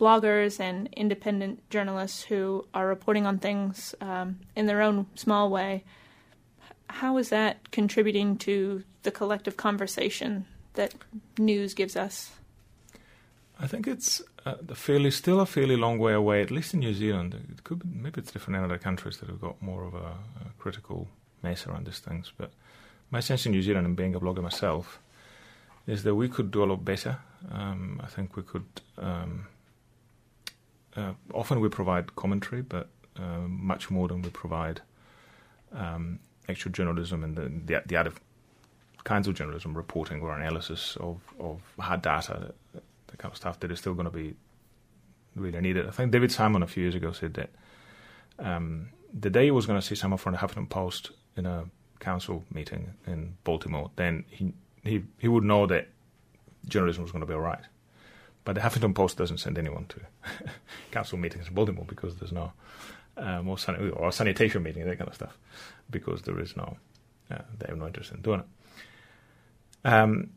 bloggers 0.01 0.59
and 0.59 0.89
independent 0.93 1.69
journalists 1.69 2.23
who 2.23 2.65
are 2.73 2.87
reporting 2.87 3.27
on 3.27 3.37
things 3.37 3.93
um, 4.01 4.39
in 4.55 4.65
their 4.65 4.81
own 4.81 5.05
small 5.13 5.51
way. 5.51 5.83
How 6.89 7.17
is 7.17 7.29
that 7.29 7.71
contributing 7.71 8.37
to 8.37 8.83
the 9.03 9.11
collective 9.11 9.57
conversation 9.57 10.45
that 10.73 10.95
news 11.37 11.75
gives 11.75 11.95
us? 11.95 12.31
I 13.59 13.67
think 13.67 13.87
it's 13.87 14.23
uh, 14.43 14.55
fairly 14.73 15.11
still 15.11 15.39
a 15.39 15.45
fairly 15.45 15.77
long 15.77 15.99
way 15.99 16.13
away, 16.13 16.41
at 16.41 16.49
least 16.49 16.73
in 16.73 16.79
New 16.79 16.95
Zealand. 16.95 17.35
It 17.51 17.63
could 17.63 17.79
be, 17.83 17.89
maybe 17.93 18.21
it's 18.21 18.31
different 18.31 18.57
in 18.57 18.63
other 18.63 18.79
countries 18.79 19.17
that 19.17 19.29
have 19.29 19.39
got 19.39 19.61
more 19.61 19.83
of 19.83 19.93
a, 19.93 20.13
a 20.47 20.51
critical 20.57 21.07
mass 21.43 21.67
around 21.67 21.85
these 21.85 21.99
things. 21.99 22.33
But 22.35 22.51
my 23.11 23.19
sense 23.19 23.45
in 23.45 23.51
New 23.51 23.61
Zealand, 23.61 23.85
and 23.85 23.95
being 23.95 24.15
a 24.15 24.19
blogger 24.19 24.41
myself, 24.41 24.99
is 25.85 26.01
that 26.03 26.15
we 26.15 26.27
could 26.27 26.49
do 26.49 26.63
a 26.63 26.65
lot 26.65 26.83
better. 26.83 27.19
Um, 27.51 28.01
I 28.03 28.07
think 28.07 28.35
we 28.35 28.41
could. 28.41 28.65
Um, 28.97 29.45
uh, 30.95 31.13
often 31.33 31.59
we 31.59 31.69
provide 31.69 32.15
commentary, 32.15 32.61
but 32.61 32.89
uh, 33.17 33.47
much 33.47 33.89
more 33.89 34.07
than 34.07 34.21
we 34.21 34.29
provide 34.29 34.81
um, 35.73 36.19
actual 36.49 36.71
journalism 36.71 37.23
and 37.23 37.35
the, 37.35 37.73
the, 37.73 37.83
the 37.85 37.95
other 37.95 38.11
kinds 39.03 39.27
of 39.27 39.33
journalism, 39.35 39.75
reporting 39.75 40.21
or 40.21 40.37
analysis 40.37 40.97
of, 40.99 41.19
of 41.39 41.61
hard 41.79 42.01
data 42.01 42.53
the 43.07 43.17
kind 43.17 43.31
of 43.31 43.37
stuff 43.37 43.59
that 43.59 43.71
is 43.71 43.79
still 43.79 43.93
going 43.93 44.05
to 44.05 44.11
be 44.11 44.33
really 45.35 45.59
needed. 45.61 45.87
I 45.87 45.91
think 45.91 46.11
David 46.11 46.31
Simon 46.31 46.63
a 46.63 46.67
few 46.67 46.83
years 46.83 46.95
ago 46.95 47.11
said 47.11 47.33
that 47.35 47.49
um, 48.39 48.89
the 49.13 49.29
day 49.29 49.45
he 49.45 49.51
was 49.51 49.65
going 49.65 49.79
to 49.79 49.85
see 49.85 49.95
someone 49.95 50.17
from 50.17 50.33
the 50.33 50.39
Huffington 50.39 50.69
Post 50.69 51.11
in 51.35 51.45
a 51.45 51.65
council 51.99 52.43
meeting 52.51 52.93
in 53.05 53.37
Baltimore, 53.43 53.91
then 53.95 54.25
he 54.29 54.53
he 54.83 55.03
he 55.19 55.27
would 55.27 55.43
know 55.43 55.67
that 55.67 55.87
journalism 56.67 57.03
was 57.03 57.11
going 57.11 57.21
to 57.21 57.27
be 57.27 57.33
all 57.33 57.41
right. 57.41 57.63
But 58.43 58.55
the 58.55 58.61
Huffington 58.61 58.95
Post 58.95 59.17
doesn't 59.17 59.37
send 59.37 59.57
anyone 59.57 59.85
to 59.89 59.99
council 60.91 61.17
meetings 61.17 61.47
in 61.47 61.53
Baltimore 61.53 61.85
because 61.87 62.15
there's 62.15 62.31
no 62.31 62.53
um, 63.17 63.47
or, 63.47 63.57
san- 63.57 63.91
or 63.91 64.11
sanitation 64.11 64.63
meeting, 64.63 64.85
that 64.85 64.97
kind 64.97 65.07
of 65.07 65.15
stuff, 65.15 65.37
because 65.89 66.23
there 66.23 66.39
is 66.39 66.55
no, 66.55 66.77
uh, 67.29 67.39
they 67.59 67.67
have 67.67 67.77
no 67.77 67.87
interest 67.87 68.11
in 68.11 68.21
doing 68.21 68.41
it. 68.41 68.45
Um, 69.87 70.31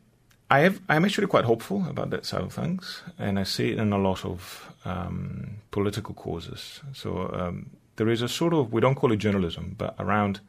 I 0.49 0.59
have, 0.59 0.79
I'm 0.87 1.05
actually 1.05 1.27
quite 1.27 1.45
hopeful 1.45 1.85
about 1.89 2.11
that 2.11 2.25
side 2.25 2.41
of 2.41 2.53
things, 2.53 3.01
and 3.17 3.39
I 3.39 3.43
see 3.43 3.71
it 3.71 3.79
in 3.79 3.91
a 3.91 3.97
lot 3.97 4.23
of 4.23 4.71
um, 4.85 5.57
political 5.71 6.13
causes. 6.13 6.81
So 6.93 7.31
um, 7.33 7.71
there 7.95 8.09
is 8.09 8.21
a 8.21 8.29
sort 8.29 8.53
of, 8.53 8.71
we 8.71 8.81
don't 8.81 8.95
call 8.95 9.11
it 9.11 9.17
journalism, 9.17 9.75
but 9.77 9.95
around 9.97 10.41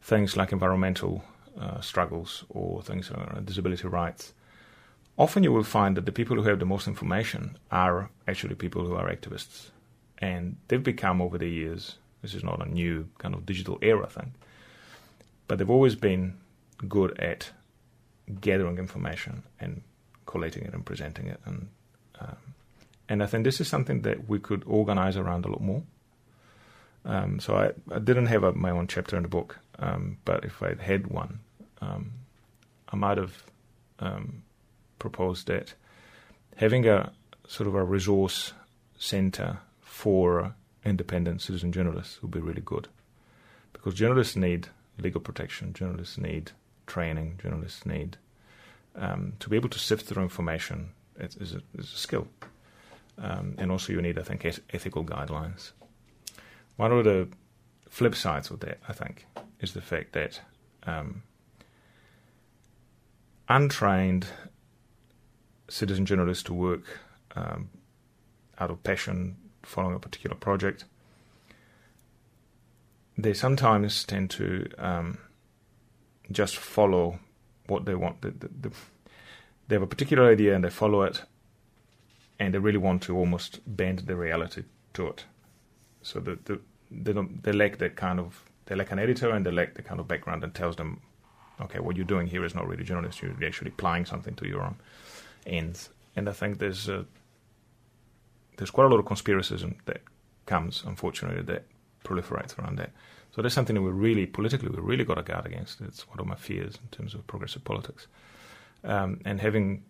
things 0.00 0.36
like 0.36 0.52
environmental 0.52 1.22
uh, 1.60 1.80
struggles 1.80 2.44
or 2.48 2.82
things 2.82 3.10
around 3.10 3.44
disability 3.44 3.86
rights, 3.86 4.32
often 5.18 5.44
you 5.44 5.52
will 5.52 5.64
find 5.64 5.96
that 5.96 6.06
the 6.06 6.12
people 6.12 6.36
who 6.36 6.48
have 6.48 6.58
the 6.58 6.66
most 6.66 6.86
information 6.86 7.58
are 7.70 8.10
actually 8.26 8.54
people 8.54 8.84
who 8.84 8.94
are 8.94 9.10
activists. 9.10 9.70
And 10.18 10.56
they've 10.68 10.82
become 10.82 11.20
over 11.20 11.36
the 11.36 11.48
years, 11.48 11.96
this 12.22 12.34
is 12.34 12.44
not 12.44 12.64
a 12.64 12.70
new 12.70 13.08
kind 13.18 13.34
of 13.34 13.44
digital 13.44 13.78
era 13.82 14.06
thing, 14.06 14.34
but 15.48 15.58
they've 15.58 15.70
always 15.70 15.96
been 15.96 16.38
good 16.88 17.18
at 17.18 17.50
gathering 18.40 18.78
information 18.78 19.42
and 19.60 19.82
collating 20.26 20.64
it 20.64 20.72
and 20.72 20.84
presenting 20.84 21.26
it. 21.26 21.40
And 21.44 21.68
um, 22.20 22.36
and 23.08 23.22
I 23.22 23.26
think 23.26 23.44
this 23.44 23.60
is 23.60 23.68
something 23.68 24.02
that 24.02 24.28
we 24.28 24.38
could 24.38 24.62
organize 24.66 25.16
around 25.16 25.44
a 25.44 25.48
lot 25.48 25.60
more. 25.60 25.82
Um, 27.04 27.40
so 27.40 27.56
I, 27.56 27.72
I, 27.92 27.98
didn't 27.98 28.26
have 28.26 28.44
a, 28.44 28.52
my 28.52 28.70
own 28.70 28.86
chapter 28.86 29.16
in 29.16 29.22
the 29.24 29.28
book, 29.28 29.58
um, 29.80 30.18
but 30.24 30.44
if 30.44 30.62
I 30.62 30.74
had 30.80 31.08
one, 31.08 31.40
um, 31.80 32.12
I 32.88 32.96
might 32.96 33.18
have 33.18 33.42
um, 33.98 34.44
proposed 35.02 35.46
that 35.46 35.74
having 36.56 36.86
a 36.86 37.12
sort 37.46 37.68
of 37.68 37.74
a 37.74 37.84
resource 37.96 38.54
center 38.98 39.58
for 39.80 40.54
independent 40.84 41.42
citizen 41.42 41.70
journalists 41.72 42.22
would 42.22 42.30
be 42.30 42.40
really 42.48 42.62
good, 42.64 42.88
because 43.72 43.94
journalists 43.94 44.36
need 44.36 44.68
legal 44.98 45.20
protection, 45.20 45.72
journalists 45.72 46.18
need 46.18 46.52
training 46.86 47.38
journalists 47.42 47.86
need 47.86 48.16
um, 48.96 49.32
to 49.38 49.48
be 49.48 49.56
able 49.56 49.68
to 49.68 49.78
sift 49.78 50.06
through 50.06 50.22
information 50.22 50.90
is 51.18 51.54
a, 51.54 51.60
is 51.78 51.92
a 51.92 51.98
skill. 51.98 52.26
Um, 53.18 53.54
and 53.58 53.70
also, 53.70 53.92
you 53.92 54.02
need, 54.02 54.18
I 54.18 54.22
think, 54.22 54.44
ethical 54.72 55.04
guidelines. 55.04 55.72
One 56.76 56.92
of 56.92 57.04
the 57.04 57.28
flip 57.88 58.14
sides 58.14 58.50
of 58.50 58.60
that, 58.60 58.78
I 58.88 58.92
think, 58.92 59.26
is 59.60 59.72
the 59.72 59.82
fact 59.82 60.12
that 60.12 60.40
um, 60.86 61.22
untrained 63.48 64.26
citizen 65.72 66.04
journalists 66.04 66.44
to 66.44 66.52
work 66.52 67.00
um, 67.34 67.70
out 68.58 68.70
of 68.70 68.82
passion 68.82 69.36
following 69.62 69.96
a 69.96 69.98
particular 69.98 70.36
project, 70.36 70.84
they 73.16 73.32
sometimes 73.32 74.04
tend 74.04 74.30
to 74.30 74.68
um, 74.78 75.18
just 76.30 76.56
follow 76.56 77.18
what 77.66 77.84
they 77.84 77.94
want. 77.94 78.20
The, 78.20 78.30
the, 78.30 78.48
the, 78.60 78.70
they 79.68 79.76
have 79.76 79.82
a 79.82 79.86
particular 79.86 80.30
idea 80.30 80.54
and 80.54 80.62
they 80.62 80.70
follow 80.70 81.02
it, 81.02 81.22
and 82.38 82.52
they 82.52 82.58
really 82.58 82.78
want 82.78 83.02
to 83.04 83.16
almost 83.16 83.60
bend 83.66 84.00
the 84.00 84.16
reality 84.16 84.64
to 84.94 85.06
it. 85.08 85.24
So 86.02 86.20
the, 86.20 86.38
the, 86.44 86.60
they 86.90 87.12
don't 87.12 87.42
they 87.42 87.52
lack 87.52 87.78
that 87.78 87.96
kind 87.96 88.20
of 88.20 88.44
they 88.66 88.74
lack 88.74 88.90
an 88.90 88.98
editor 88.98 89.30
and 89.30 89.46
they 89.46 89.50
lack 89.50 89.74
the 89.74 89.82
kind 89.82 90.00
of 90.00 90.08
background 90.08 90.42
that 90.42 90.54
tells 90.54 90.76
them, 90.76 91.00
okay, 91.60 91.78
what 91.78 91.96
you're 91.96 92.04
doing 92.04 92.26
here 92.26 92.44
is 92.44 92.54
not 92.54 92.68
really 92.68 92.84
journalism. 92.84 93.36
You're 93.38 93.48
actually 93.48 93.70
applying 93.70 94.04
something 94.04 94.34
to 94.34 94.46
your 94.46 94.62
own 94.62 94.76
ends. 95.46 95.90
And 96.16 96.28
I 96.28 96.32
think 96.32 96.58
there's 96.58 96.88
a, 96.88 97.06
there's 98.56 98.70
quite 98.70 98.84
a 98.84 98.88
lot 98.88 98.98
of 98.98 99.06
conspiracism 99.06 99.76
that 99.86 100.02
comes, 100.46 100.82
unfortunately, 100.86 101.42
that 101.42 101.64
proliferates 102.04 102.58
around 102.58 102.76
that. 102.78 102.90
So 103.34 103.40
that's 103.40 103.54
something 103.54 103.74
that 103.74 103.82
we 103.82 103.90
really, 103.90 104.26
politically, 104.26 104.68
we 104.68 104.78
really 104.78 105.04
got 105.04 105.14
to 105.14 105.22
guard 105.22 105.46
against. 105.46 105.80
It's 105.80 106.06
one 106.08 106.20
of 106.20 106.26
my 106.26 106.34
fears 106.34 106.78
in 106.82 106.88
terms 106.90 107.14
of 107.14 107.26
progressive 107.26 107.64
politics. 107.64 108.06
Um, 108.84 109.20
and 109.24 109.40
having 109.40 109.84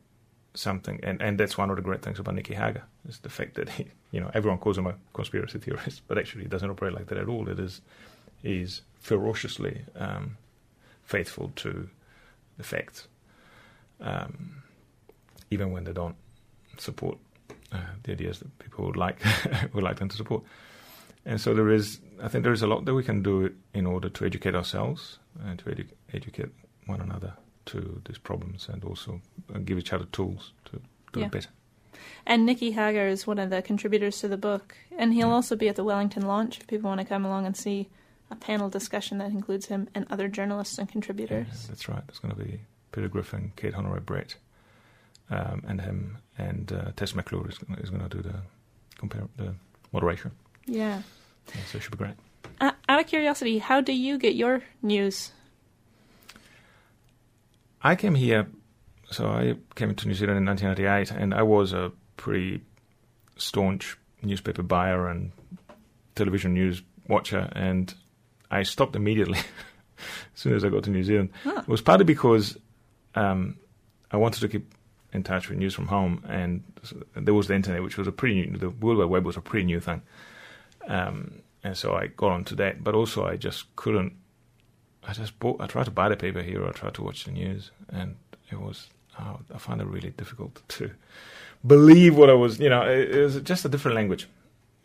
something, 0.54 1.00
and, 1.02 1.20
and 1.20 1.38
that's 1.38 1.58
one 1.58 1.70
of 1.70 1.76
the 1.76 1.82
great 1.82 2.02
things 2.02 2.18
about 2.18 2.34
Nicky 2.34 2.54
Hager, 2.54 2.84
is 3.08 3.18
the 3.18 3.28
fact 3.28 3.54
that 3.54 3.68
he, 3.70 3.88
you 4.12 4.20
know, 4.20 4.30
everyone 4.34 4.58
calls 4.58 4.78
him 4.78 4.86
a 4.86 4.94
conspiracy 5.12 5.58
theorist, 5.58 6.02
but 6.06 6.18
actually 6.18 6.42
he 6.42 6.48
doesn't 6.48 6.70
operate 6.70 6.94
like 6.94 7.06
that 7.06 7.18
at 7.18 7.28
all. 7.28 7.48
It 7.48 7.58
is, 7.58 7.80
he's 8.42 8.82
ferociously 9.00 9.84
um, 9.96 10.36
faithful 11.02 11.52
to 11.56 11.88
the 12.58 12.62
facts, 12.62 13.08
um, 14.00 14.61
even 15.52 15.72
when 15.72 15.84
they 15.84 15.92
don't 15.92 16.16
support 16.78 17.18
uh, 17.72 17.78
the 18.02 18.12
ideas 18.12 18.38
that 18.38 18.58
people 18.58 18.86
would 18.86 18.96
like 18.96 19.18
would 19.74 19.84
like 19.84 19.98
them 19.98 20.08
to 20.08 20.16
support. 20.16 20.42
And 21.24 21.40
so 21.40 21.54
there 21.54 21.70
is, 21.70 22.00
I 22.20 22.28
think 22.28 22.42
there 22.42 22.52
is 22.52 22.62
a 22.62 22.66
lot 22.66 22.84
that 22.84 22.94
we 22.94 23.04
can 23.04 23.22
do 23.22 23.54
in 23.72 23.86
order 23.86 24.08
to 24.08 24.24
educate 24.24 24.54
ourselves 24.54 25.18
and 25.44 25.58
to 25.60 25.64
edu- 25.66 25.88
educate 26.12 26.50
one 26.86 27.00
another 27.00 27.34
to 27.66 28.02
these 28.06 28.18
problems 28.18 28.68
and 28.68 28.82
also 28.84 29.20
uh, 29.54 29.58
give 29.58 29.78
each 29.78 29.92
other 29.92 30.06
tools 30.06 30.52
to 30.64 30.80
do 31.12 31.20
yeah. 31.20 31.26
it 31.26 31.32
better. 31.32 31.50
And 32.26 32.44
Nicky 32.44 32.72
Hager 32.72 33.06
is 33.06 33.26
one 33.26 33.38
of 33.38 33.50
the 33.50 33.62
contributors 33.62 34.18
to 34.20 34.28
the 34.28 34.36
book, 34.36 34.76
and 34.98 35.14
he'll 35.14 35.28
yeah. 35.28 35.34
also 35.34 35.54
be 35.54 35.68
at 35.68 35.76
the 35.76 35.84
Wellington 35.84 36.26
launch 36.26 36.58
if 36.58 36.66
people 36.66 36.88
want 36.88 37.00
to 37.00 37.06
come 37.06 37.24
along 37.24 37.46
and 37.46 37.56
see 37.56 37.88
a 38.30 38.34
panel 38.34 38.68
discussion 38.68 39.18
that 39.18 39.30
includes 39.30 39.66
him 39.66 39.88
and 39.94 40.06
other 40.10 40.26
journalists 40.26 40.78
and 40.78 40.88
contributors. 40.88 41.46
Yeah, 41.48 41.68
that's 41.68 41.88
right. 41.88 42.02
There's 42.06 42.18
going 42.18 42.34
to 42.34 42.42
be 42.42 42.60
Peter 42.90 43.08
Griffin, 43.08 43.52
Kate 43.56 43.74
Honoret-Brett, 43.74 44.36
um, 45.30 45.62
and 45.66 45.80
him, 45.80 46.18
and 46.38 46.72
uh, 46.72 46.90
Tess 46.96 47.14
McClure 47.14 47.48
is, 47.48 47.58
is 47.78 47.90
going 47.90 48.08
to 48.08 48.08
do 48.08 48.22
the 48.22 48.34
compare 48.98 49.28
the 49.36 49.54
moderation. 49.92 50.30
Yeah. 50.66 51.02
yeah 51.48 51.60
so 51.70 51.78
it 51.78 51.82
should 51.82 51.92
be 51.92 51.98
great. 51.98 52.14
Uh, 52.60 52.72
out 52.88 53.00
of 53.00 53.06
curiosity, 53.06 53.58
how 53.58 53.80
do 53.80 53.92
you 53.92 54.18
get 54.18 54.34
your 54.34 54.62
news? 54.82 55.32
I 57.82 57.96
came 57.96 58.14
here, 58.14 58.46
so 59.10 59.26
I 59.26 59.56
came 59.74 59.94
to 59.94 60.08
New 60.08 60.14
Zealand 60.14 60.38
in 60.38 60.46
1998, 60.46 61.10
and 61.20 61.34
I 61.34 61.42
was 61.42 61.72
a 61.72 61.90
pretty 62.16 62.62
staunch 63.36 63.98
newspaper 64.22 64.62
buyer 64.62 65.08
and 65.08 65.32
television 66.14 66.54
news 66.54 66.82
watcher, 67.08 67.48
and 67.52 67.92
I 68.50 68.62
stopped 68.62 68.94
immediately 68.94 69.38
as 69.98 70.40
soon 70.40 70.54
as 70.54 70.64
I 70.64 70.68
got 70.68 70.84
to 70.84 70.90
New 70.90 71.02
Zealand. 71.02 71.30
Huh. 71.42 71.62
It 71.62 71.68
was 71.68 71.80
partly 71.80 72.04
because 72.04 72.56
um, 73.16 73.56
I 74.12 74.16
wanted 74.16 74.40
to 74.40 74.48
keep 74.48 74.72
in 75.12 75.22
touch 75.22 75.48
with 75.48 75.58
news 75.58 75.74
from 75.74 75.88
home, 75.88 76.24
and 76.28 76.62
there 77.14 77.34
was 77.34 77.48
the 77.48 77.54
internet, 77.54 77.82
which 77.82 77.98
was 77.98 78.08
a 78.08 78.12
pretty 78.12 78.46
new, 78.46 78.56
the 78.56 78.70
World 78.70 78.98
Wide 78.98 79.08
Web 79.08 79.24
was 79.24 79.36
a 79.36 79.40
pretty 79.40 79.66
new 79.66 79.80
thing. 79.80 80.02
Um, 80.86 81.42
and 81.62 81.76
so 81.76 81.94
I 81.94 82.08
got 82.08 82.32
onto 82.32 82.54
that, 82.56 82.82
but 82.82 82.94
also 82.94 83.24
I 83.24 83.36
just 83.36 83.74
couldn't. 83.76 84.14
I 85.06 85.12
just 85.12 85.38
bought. 85.38 85.60
I 85.60 85.66
tried 85.66 85.84
to 85.84 85.90
buy 85.90 86.08
the 86.08 86.16
paper 86.16 86.42
here. 86.42 86.66
I 86.66 86.70
tried 86.70 86.94
to 86.94 87.02
watch 87.02 87.24
the 87.24 87.32
news, 87.32 87.70
and 87.88 88.16
it 88.50 88.60
was. 88.60 88.88
Oh, 89.20 89.40
I 89.54 89.58
found 89.58 89.80
it 89.80 89.86
really 89.86 90.10
difficult 90.10 90.62
to 90.68 90.90
believe 91.66 92.16
what 92.16 92.30
I 92.30 92.34
was. 92.34 92.58
You 92.58 92.70
know, 92.70 92.82
it, 92.82 93.14
it 93.14 93.22
was 93.22 93.40
just 93.42 93.64
a 93.64 93.68
different 93.68 93.94
language. 93.94 94.28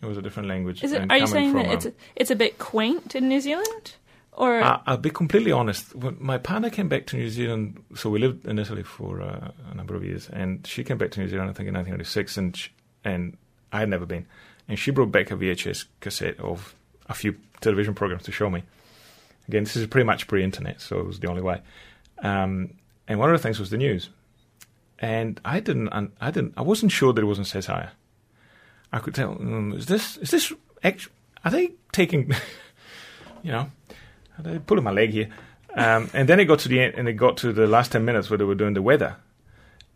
It 0.01 0.05
was 0.05 0.17
a 0.17 0.21
different 0.21 0.47
language. 0.47 0.83
Is 0.83 0.91
it, 0.91 1.09
are 1.09 1.17
you 1.17 1.25
saying 1.25 1.53
that 1.53 1.65
it's 1.67 1.85
a, 1.87 1.93
it's 2.15 2.29
a 2.29 2.35
bit 2.35 2.59
quaint 2.59 3.15
in 3.15 3.27
New 3.27 3.41
Zealand? 3.41 3.95
Or 4.37 4.61
I, 4.61 4.81
will 4.87 4.97
be 4.97 5.09
completely 5.09 5.51
honest. 5.51 5.95
When 5.95 6.15
my 6.19 6.37
partner 6.37 6.69
came 6.69 6.87
back 6.87 7.07
to 7.07 7.17
New 7.17 7.29
Zealand, 7.29 7.83
so 7.95 8.09
we 8.09 8.19
lived 8.19 8.45
in 8.45 8.59
Italy 8.59 8.83
for 8.83 9.19
uh, 9.19 9.51
a 9.71 9.73
number 9.73 9.95
of 9.95 10.03
years, 10.03 10.29
and 10.29 10.65
she 10.65 10.83
came 10.83 10.99
back 10.99 11.09
to 11.11 11.19
New 11.19 11.27
Zealand, 11.27 11.49
I 11.49 11.53
think, 11.53 11.67
in 11.67 11.73
1996, 11.73 12.37
and 12.37 12.55
she, 12.55 12.69
and 13.03 13.35
I 13.73 13.79
had 13.79 13.89
never 13.89 14.05
been 14.05 14.27
and 14.67 14.77
she 14.77 14.91
brought 14.91 15.11
back 15.11 15.31
a 15.31 15.35
VHS 15.35 15.85
cassette 15.99 16.39
of 16.39 16.75
a 17.07 17.13
few 17.13 17.35
television 17.61 17.93
programs 17.93 18.23
to 18.23 18.31
show 18.31 18.49
me. 18.49 18.63
Again, 19.47 19.63
this 19.63 19.75
is 19.75 19.87
pretty 19.87 20.05
much 20.05 20.27
pre-internet, 20.27 20.81
so 20.81 20.99
it 20.99 21.05
was 21.05 21.19
the 21.19 21.29
only 21.29 21.41
way. 21.41 21.61
Um, 22.19 22.73
and 23.07 23.19
one 23.19 23.29
of 23.33 23.39
the 23.39 23.43
things 23.43 23.59
was 23.59 23.69
the 23.69 23.77
news. 23.77 24.09
and 24.99 25.39
I 25.45 25.59
didn't, 25.59 25.89
I 26.19 26.31
didn't, 26.31 26.53
I 26.57 26.61
wasn't 26.63 26.91
sure 26.91 27.13
that 27.13 27.21
it 27.21 27.25
wasn't 27.25 27.47
satire. 27.47 27.91
I 28.91 28.99
could 28.99 29.15
tell, 29.15 29.35
mm, 29.35 29.75
is 29.75 29.85
this, 29.85 30.17
is 30.17 30.31
this, 30.31 30.51
actually, 30.83 31.13
are 31.45 31.51
they 31.51 31.71
taking, 31.91 32.31
you 33.43 33.51
know, 33.51 33.71
they 34.43 34.59
pulling 34.59 34.83
my 34.83 34.91
leg 34.91 35.11
here? 35.11 35.29
Um, 35.75 36.09
and 36.13 36.27
then 36.27 36.39
it 36.39 36.45
got 36.45 36.59
to 36.59 36.69
the 36.69 36.79
end, 36.79 36.95
and 36.95 37.07
it 37.07 37.13
got 37.13 37.37
to 37.37 37.53
the 37.53 37.67
last 37.67 37.91
ten 37.91 38.05
minutes 38.05 38.29
where 38.29 38.37
they 38.37 38.43
were 38.43 38.55
doing 38.55 38.73
the 38.73 38.81
weather, 38.81 39.17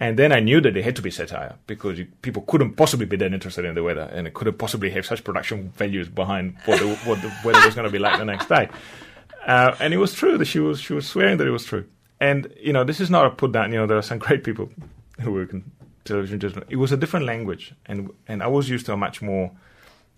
and 0.02 0.18
then 0.18 0.32
I 0.32 0.40
knew 0.40 0.60
that 0.62 0.76
it 0.76 0.84
had 0.84 0.96
to 0.96 1.02
be 1.04 1.12
satire 1.12 1.56
because 1.68 2.00
you, 2.00 2.08
people 2.24 2.42
couldn't 2.48 2.74
possibly 2.74 3.06
be 3.06 3.18
that 3.18 3.34
interested 3.34 3.66
in 3.66 3.76
the 3.76 3.84
weather, 3.84 4.10
and 4.14 4.26
it 4.26 4.34
couldn't 4.34 4.58
possibly 4.58 4.90
have 4.90 5.06
such 5.06 5.24
production 5.24 5.70
values 5.70 6.10
behind 6.10 6.56
what 6.66 6.80
the, 6.80 6.96
what 7.06 7.22
the 7.22 7.32
weather 7.46 7.64
was 7.64 7.76
going 7.76 7.86
to 7.86 7.92
be 7.92 8.00
like 8.00 8.18
the 8.18 8.26
next 8.26 8.50
day. 8.50 8.68
Uh, 9.46 9.76
and 9.80 9.94
it 9.94 9.98
was 9.98 10.14
true 10.14 10.40
that 10.40 10.46
she 10.46 10.60
was 10.60 10.80
she 10.80 10.94
was 10.94 11.08
swearing 11.08 11.38
that 11.38 11.46
it 11.46 11.52
was 11.52 11.66
true. 11.66 11.86
And 12.20 12.52
you 12.60 12.74
know, 12.74 12.84
this 12.84 13.00
is 13.00 13.12
not 13.12 13.28
a 13.28 13.30
put 13.30 13.52
down. 13.52 13.72
You 13.72 13.78
know, 13.80 13.86
there 13.86 13.98
are 13.98 14.02
some 14.02 14.18
great 14.26 14.44
people 14.44 14.70
who 15.20 15.34
work 15.34 15.54
in 15.54 15.72
television 16.04 16.40
journalism. 16.40 16.68
It 16.68 16.78
was 16.78 16.92
a 16.92 16.98
different 16.98 17.28
language, 17.28 17.76
and 17.86 18.12
and 18.28 18.42
I 18.42 18.48
was 18.48 18.70
used 18.70 18.88
to 18.88 18.94
a 18.94 18.98
much 18.98 19.22
more, 19.22 19.52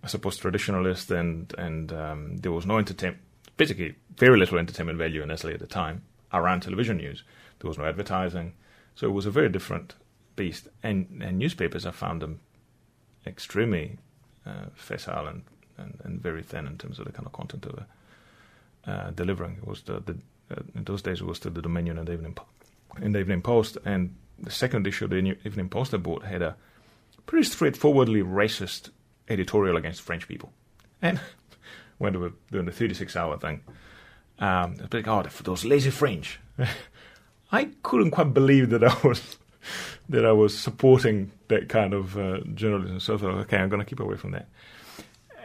I 0.01 0.07
suppose, 0.07 0.39
traditionalist, 0.39 1.11
and 1.11 1.53
and 1.57 1.91
um, 1.91 2.37
there 2.37 2.53
was 2.53 2.65
no 2.65 2.77
entertainment, 2.77 3.21
basically 3.57 3.95
very 4.17 4.37
little 4.37 4.57
entertainment 4.57 4.97
value 4.97 5.21
in 5.21 5.31
Italy 5.31 5.53
at 5.53 5.59
the 5.59 5.67
time 5.67 6.03
around 6.31 6.61
television 6.61 6.97
news. 6.97 7.23
There 7.59 7.67
was 7.67 7.77
no 7.77 7.85
advertising, 7.85 8.53
so 8.95 9.07
it 9.07 9.11
was 9.11 9.25
a 9.25 9.31
very 9.31 9.49
different 9.49 9.95
beast. 10.35 10.67
And 10.81 11.21
and 11.21 11.37
newspapers, 11.37 11.85
I 11.85 11.91
found 11.91 12.21
them 12.21 12.39
extremely 13.25 13.97
uh, 14.45 14.65
facile 14.75 15.27
and, 15.27 15.43
and, 15.77 15.99
and 16.03 16.21
very 16.21 16.43
thin 16.43 16.67
in 16.67 16.77
terms 16.77 16.99
of 16.99 17.05
the 17.05 17.11
kind 17.11 17.25
of 17.25 17.31
content 17.31 17.63
they 17.63 17.71
were 17.71 17.85
uh, 18.93 19.11
delivering. 19.11 19.57
It 19.57 19.67
was 19.67 19.81
the, 19.83 19.99
the 19.99 20.17
uh, 20.51 20.61
in 20.75 20.83
those 20.83 21.01
days 21.01 21.21
it 21.21 21.25
was 21.25 21.37
still 21.37 21.51
the 21.51 21.61
Dominion 21.61 21.97
and 21.97 22.07
the 22.07 22.13
Evening 22.13 22.37
in 23.01 23.11
the 23.11 23.19
Evening 23.19 23.41
Post, 23.41 23.77
and 23.85 24.15
the 24.39 24.51
second 24.51 24.85
issue 24.85 25.05
of 25.05 25.11
the 25.11 25.37
Evening 25.45 25.69
Post 25.69 25.93
I 25.93 25.97
bought 25.97 26.23
had 26.23 26.41
a 26.41 26.55
pretty 27.25 27.45
straightforwardly 27.45 28.21
racist 28.21 28.89
editorial 29.29 29.77
against 29.77 30.01
French 30.01 30.27
people, 30.27 30.51
and 31.01 31.19
when 31.97 32.13
they 32.13 32.19
were 32.19 32.33
doing 32.51 32.65
the 32.65 32.71
36 32.71 33.15
hour 33.15 33.37
thing, 33.37 33.61
um, 34.39 34.75
it's 34.79 34.93
like, 34.93 35.07
oh, 35.07 35.23
those 35.43 35.65
lazy 35.65 35.89
French. 35.89 36.39
I 37.51 37.69
couldn't 37.83 38.11
quite 38.11 38.33
believe 38.33 38.69
that 38.71 38.83
I 38.83 38.95
was 39.03 39.37
that 40.09 40.25
I 40.25 40.31
was 40.31 40.57
supporting 40.57 41.31
that 41.47 41.69
kind 41.69 41.93
of 41.93 42.17
uh, 42.17 42.39
journalism. 42.53 42.99
So 42.99 43.15
I 43.15 43.17
thought, 43.17 43.35
okay, 43.41 43.57
I'm 43.57 43.69
going 43.69 43.79
to 43.79 43.85
keep 43.85 43.99
away 43.99 44.17
from 44.17 44.31
that. 44.31 44.49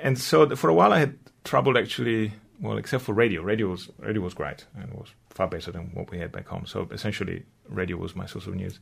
And 0.03 0.19
so 0.19 0.55
for 0.57 0.69
a 0.71 0.75
while, 0.75 0.93
I 0.93 0.99
had 0.99 1.19
trouble 1.45 1.79
actually 1.79 2.33
well, 2.61 2.77
except 2.77 3.05
for 3.05 3.13
radio. 3.13 3.43
Radio 3.43 3.69
was 3.69 3.89
radio 3.99 4.23
was 4.23 4.35
great 4.35 4.67
and 4.77 4.93
was 4.95 5.09
far 5.31 5.49
better 5.49 5.71
than 5.71 5.91
what 5.95 6.11
we 6.11 6.19
had 6.19 6.33
back 6.33 6.49
home. 6.49 6.67
So 6.67 6.89
essentially, 6.91 7.45
radio 7.69 7.97
was 7.97 8.17
my 8.17 8.27
source 8.27 8.47
of 8.47 8.55
news. 8.55 8.81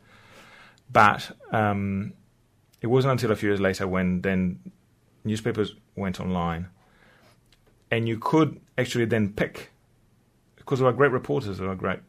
But 0.90 1.30
um, 1.50 2.14
it 2.80 2.86
wasn't 2.86 3.12
until 3.12 3.32
a 3.32 3.36
few 3.36 3.50
years 3.50 3.60
later 3.60 3.86
when 3.86 4.22
then 4.22 4.60
newspapers 5.24 5.74
went 5.94 6.20
online, 6.20 6.68
and 7.90 8.08
you 8.08 8.18
could 8.18 8.60
actually 8.78 9.04
then 9.04 9.32
pick 9.32 9.70
because 10.56 10.80
there 10.80 10.88
are 10.88 10.92
great 10.92 11.12
reporters, 11.12 11.58
there 11.58 11.68
are 11.68 11.74
great 11.74 12.00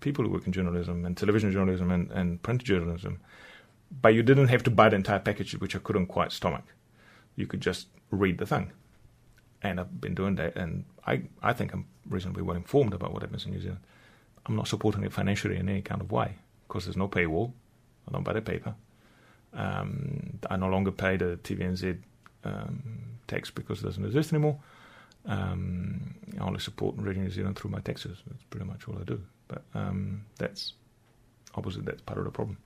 people 0.00 0.24
who 0.24 0.30
work 0.30 0.46
in 0.46 0.52
journalism 0.52 1.04
and 1.06 1.16
television 1.16 1.50
journalism 1.50 1.90
and, 1.90 2.10
and 2.10 2.42
print 2.42 2.62
journalism, 2.62 3.18
but 4.02 4.14
you 4.14 4.22
didn't 4.22 4.48
have 4.48 4.62
to 4.62 4.70
buy 4.70 4.88
the 4.88 4.96
entire 4.96 5.18
package, 5.20 5.58
which 5.60 5.74
I 5.74 5.78
couldn't 5.78 6.06
quite 6.06 6.32
stomach. 6.32 6.64
You 7.36 7.46
could 7.46 7.60
just 7.60 7.88
read 8.10 8.38
the 8.38 8.46
thing 8.46 8.72
and 9.64 9.80
I've 9.80 10.00
been 10.00 10.14
doing 10.14 10.36
that, 10.36 10.56
and 10.56 10.84
I, 11.06 11.22
I 11.42 11.54
think 11.54 11.72
I'm 11.72 11.86
reasonably 12.08 12.42
well 12.42 12.56
informed 12.56 12.92
about 12.92 13.12
what 13.12 13.22
happens 13.22 13.46
in 13.46 13.52
New 13.52 13.60
Zealand. 13.60 13.80
I'm 14.46 14.54
not 14.54 14.68
supporting 14.68 15.02
it 15.04 15.12
financially 15.12 15.56
in 15.56 15.68
any 15.68 15.80
kind 15.80 16.02
of 16.02 16.12
way 16.12 16.34
because 16.68 16.84
there's 16.84 16.98
no 16.98 17.08
paywall. 17.08 17.52
I 18.06 18.12
don't 18.12 18.22
buy 18.22 18.34
the 18.34 18.42
paper. 18.42 18.74
Um, 19.54 20.38
I 20.50 20.56
no 20.56 20.68
longer 20.68 20.90
pay 20.90 21.16
the 21.16 21.38
TVNZ 21.42 21.96
um, 22.44 22.82
tax 23.26 23.50
because 23.50 23.80
it 23.80 23.86
doesn't 23.86 24.04
exist 24.04 24.32
anymore. 24.34 24.58
Um, 25.26 26.14
I 26.38 26.42
only 26.42 26.60
support 26.60 26.96
Radio 26.98 27.22
New 27.22 27.30
Zealand 27.30 27.56
through 27.56 27.70
my 27.70 27.80
taxes. 27.80 28.18
That's 28.26 28.42
pretty 28.44 28.66
much 28.66 28.86
all 28.88 28.98
I 29.00 29.04
do. 29.04 29.20
But 29.48 29.62
um, 29.74 30.24
that's 30.38 30.74
obviously 31.54 31.82
that's 31.82 32.02
part 32.02 32.18
of 32.18 32.24
the 32.24 32.30
problem. 32.30 32.58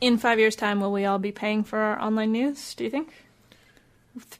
In 0.00 0.18
five 0.18 0.38
years' 0.38 0.56
time, 0.56 0.80
will 0.80 0.92
we 0.92 1.04
all 1.04 1.18
be 1.18 1.32
paying 1.32 1.62
for 1.62 1.78
our 1.78 2.00
online 2.00 2.32
news? 2.32 2.74
Do 2.74 2.84
you 2.84 2.90
think? 2.90 3.12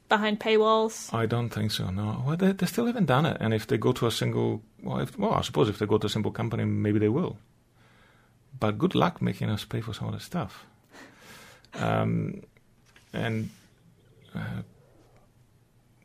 behind 0.09 0.39
paywalls? 0.39 1.13
I 1.13 1.25
don't 1.25 1.49
think 1.49 1.71
so. 1.71 1.89
No, 1.89 2.23
well, 2.25 2.37
they, 2.37 2.51
they 2.51 2.65
still 2.65 2.85
haven't 2.85 3.05
done 3.05 3.25
it. 3.25 3.37
And 3.39 3.53
if 3.53 3.67
they 3.67 3.77
go 3.77 3.91
to 3.93 4.07
a 4.07 4.11
single, 4.11 4.61
well, 4.83 4.99
if, 4.99 5.17
well, 5.17 5.33
I 5.33 5.41
suppose 5.41 5.69
if 5.69 5.79
they 5.79 5.85
go 5.85 5.97
to 5.97 6.07
a 6.07 6.09
single 6.09 6.31
company, 6.31 6.65
maybe 6.65 6.99
they 6.99 7.09
will. 7.09 7.37
But 8.59 8.77
good 8.77 8.95
luck 8.95 9.21
making 9.21 9.49
us 9.49 9.65
pay 9.65 9.81
for 9.81 9.93
some 9.93 10.07
of 10.07 10.13
the 10.13 10.19
stuff. 10.19 10.65
Um, 11.73 12.43
and 13.13 13.49
uh, 14.35 14.61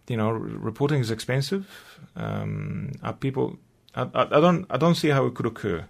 you 0.08 0.16
know, 0.16 0.30
reporting 0.30 1.00
is 1.00 1.10
expensive. 1.10 1.66
Um, 2.14 2.92
are 3.02 3.12
people? 3.12 3.58
I, 3.94 4.02
I, 4.14 4.40
don't. 4.40 4.66
I 4.70 4.76
don't 4.76 4.94
see 4.94 5.08
how 5.08 5.26
it 5.26 5.34
could 5.34 5.46
occur, 5.46 5.86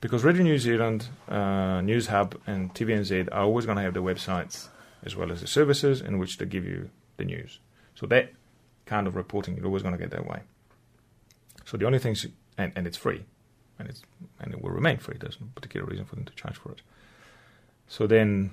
because 0.00 0.24
Radio 0.24 0.42
New 0.42 0.58
Zealand, 0.58 1.08
uh, 1.28 1.80
Newshub, 1.80 2.36
and 2.46 2.74
TVNZ 2.74 3.28
are 3.32 3.42
always 3.42 3.66
going 3.66 3.76
to 3.76 3.82
have 3.82 3.94
the 3.94 4.02
websites 4.02 4.68
as 5.04 5.14
well 5.14 5.30
as 5.30 5.40
the 5.40 5.46
services 5.46 6.00
in 6.00 6.18
which 6.18 6.38
they 6.38 6.46
give 6.46 6.64
you 6.64 6.90
the 7.16 7.24
news. 7.24 7.60
So 7.94 8.06
that 8.06 8.32
kind 8.86 9.06
of 9.06 9.16
reporting, 9.16 9.56
you're 9.56 9.66
always 9.66 9.82
going 9.82 9.94
to 9.94 9.98
get 9.98 10.10
that 10.10 10.26
way. 10.26 10.40
So 11.64 11.76
the 11.76 11.86
only 11.86 11.98
things, 11.98 12.26
and, 12.58 12.72
and 12.74 12.86
it's 12.86 12.96
free, 12.96 13.24
and 13.78 13.88
it's 13.88 14.02
and 14.40 14.52
it 14.52 14.62
will 14.62 14.70
remain 14.70 14.98
free. 14.98 15.16
There's 15.18 15.40
no 15.40 15.46
particular 15.54 15.86
reason 15.86 16.04
for 16.04 16.16
them 16.16 16.24
to 16.24 16.34
charge 16.34 16.56
for 16.56 16.72
it. 16.72 16.82
So 17.86 18.06
then, 18.06 18.50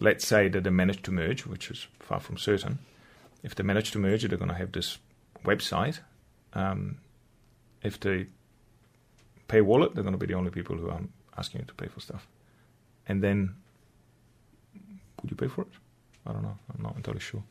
let's 0.00 0.26
say 0.26 0.48
that 0.48 0.64
they 0.64 0.70
manage 0.70 1.02
to 1.02 1.12
merge, 1.12 1.46
which 1.46 1.70
is 1.70 1.86
far 2.00 2.20
from 2.20 2.36
certain. 2.36 2.78
If 3.44 3.54
they 3.54 3.62
manage 3.62 3.92
to 3.92 4.00
merge, 4.00 4.24
it, 4.24 4.28
they're 4.28 4.38
going 4.38 4.50
to 4.50 4.56
have 4.56 4.72
this 4.72 4.98
website. 5.44 6.00
Um, 6.54 6.98
if 7.82 8.00
they 8.00 8.26
pay 9.46 9.60
wallet, 9.60 9.94
they're 9.94 10.02
going 10.02 10.18
to 10.18 10.18
be 10.18 10.26
the 10.26 10.34
only 10.34 10.50
people 10.50 10.76
who 10.76 10.90
are 10.90 11.02
asking 11.38 11.60
you 11.60 11.66
to 11.66 11.74
pay 11.74 11.86
for 11.86 12.00
stuff. 12.00 12.26
And 13.06 13.22
then, 13.22 13.54
would 15.22 15.30
you 15.30 15.36
pay 15.36 15.46
for 15.46 15.62
it? 15.62 15.68
I 16.26 16.32
don't 16.32 16.42
know. 16.42 16.58
I'm 16.74 16.82
not 16.82 16.96
entirely 16.96 17.20
sure 17.20 17.44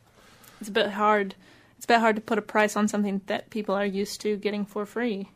it's 0.60 0.68
a 0.68 0.72
bit 0.72 0.90
hard. 0.90 1.34
It's 1.76 1.84
a 1.84 1.88
bit 1.88 2.00
hard 2.00 2.16
to 2.16 2.22
put 2.22 2.38
a 2.38 2.42
price 2.42 2.76
on 2.76 2.88
something 2.88 3.20
that 3.26 3.50
people 3.50 3.74
are 3.74 3.84
used 3.84 4.20
to 4.22 4.36
getting 4.36 4.64
for 4.64 4.86
free. 4.86 5.28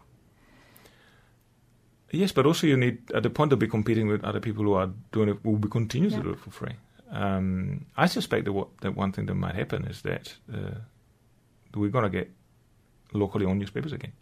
Yes, 2.10 2.32
but 2.32 2.46
also 2.46 2.66
you 2.66 2.76
need 2.76 3.10
at 3.12 3.22
the 3.22 3.30
point 3.30 3.50
to 3.50 3.56
be 3.56 3.68
competing 3.68 4.08
with 4.08 4.24
other 4.24 4.40
people 4.40 4.64
who 4.64 4.72
are 4.72 4.90
doing 5.12 5.28
it, 5.28 5.44
will 5.44 5.56
be 5.56 5.68
continue 5.68 6.08
yeah. 6.08 6.16
to 6.16 6.22
do 6.22 6.30
it 6.30 6.40
for 6.40 6.50
free. 6.50 6.76
Um, 7.10 7.86
I 7.96 8.06
suspect 8.06 8.44
that 8.44 8.52
what, 8.52 8.68
that 8.80 8.94
one 8.94 9.12
thing 9.12 9.26
that 9.26 9.34
might 9.34 9.54
happen 9.54 9.86
is 9.86 10.02
that 10.02 10.34
uh, 10.52 10.78
we're 11.74 11.90
going 11.90 12.04
to 12.04 12.10
get 12.10 12.30
locally 13.12 13.46
owned 13.46 13.60
newspapers 13.60 13.92
again, 13.92 14.12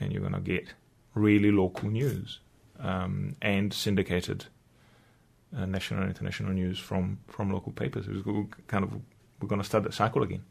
and 0.00 0.12
you're 0.12 0.22
going 0.22 0.32
to 0.32 0.40
get 0.40 0.72
really 1.14 1.50
local 1.50 1.90
news 1.90 2.40
um, 2.80 3.36
and 3.42 3.72
syndicated 3.74 4.46
uh, 5.56 5.66
national 5.66 6.00
and 6.00 6.08
international 6.08 6.52
news 6.52 6.78
from 6.78 7.18
from 7.28 7.50
local 7.50 7.72
papers. 7.72 8.06
It's 8.08 8.26
kind 8.66 8.84
of 8.84 8.94
we're 9.40 9.48
going 9.48 9.60
to 9.60 9.66
start 9.66 9.84
that 9.84 9.94
cycle 9.94 10.22
again, 10.22 10.44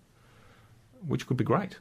which 1.07 1.25
could 1.25 1.37
be 1.37 1.43
great 1.43 1.77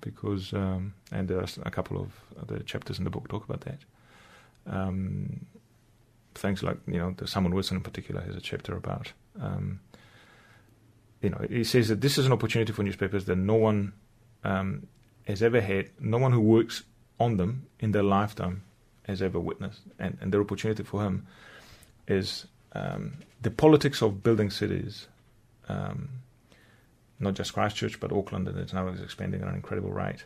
because, 0.00 0.52
um, 0.52 0.94
and 1.10 1.28
there 1.28 1.38
are 1.38 1.46
a 1.62 1.70
couple 1.70 1.98
of 1.98 2.12
other 2.40 2.58
chapters 2.60 2.98
in 2.98 3.04
the 3.04 3.10
book 3.10 3.28
talk 3.28 3.44
about 3.48 3.62
that. 3.62 3.78
Um, 4.66 5.46
things 6.38 6.62
like, 6.62 6.78
you 6.86 6.98
know, 6.98 7.14
the 7.16 7.26
Samuel 7.26 7.54
Wilson 7.54 7.76
in 7.76 7.82
particular 7.82 8.20
has 8.20 8.36
a 8.36 8.40
chapter 8.40 8.76
about, 8.76 9.12
um, 9.40 9.80
you 11.20 11.30
know, 11.30 11.44
he 11.48 11.64
says 11.64 11.88
that 11.88 12.00
this 12.00 12.18
is 12.18 12.26
an 12.26 12.32
opportunity 12.32 12.72
for 12.72 12.82
newspapers 12.82 13.24
that 13.26 13.36
no 13.36 13.54
one 13.54 13.92
um, 14.44 14.86
has 15.26 15.42
ever 15.42 15.60
had, 15.60 15.90
no 16.00 16.18
one 16.18 16.32
who 16.32 16.40
works 16.40 16.84
on 17.18 17.36
them 17.36 17.66
in 17.80 17.92
their 17.92 18.02
lifetime 18.02 18.62
has 19.04 19.20
ever 19.22 19.40
witnessed. 19.40 19.82
And, 19.98 20.16
and 20.20 20.32
their 20.32 20.40
opportunity 20.40 20.82
for 20.82 21.02
him 21.02 21.26
is 22.06 22.46
um, 22.72 23.18
the 23.42 23.50
politics 23.50 24.02
of 24.02 24.22
building 24.22 24.50
cities 24.50 25.08
um, 25.68 26.08
not 27.20 27.34
just 27.34 27.52
Christchurch, 27.52 28.00
but 28.00 28.12
Auckland, 28.12 28.48
and 28.48 28.58
it's 28.58 28.72
now 28.72 28.88
expanding 28.88 29.42
at 29.42 29.48
an 29.48 29.54
incredible 29.54 29.90
rate. 29.90 30.24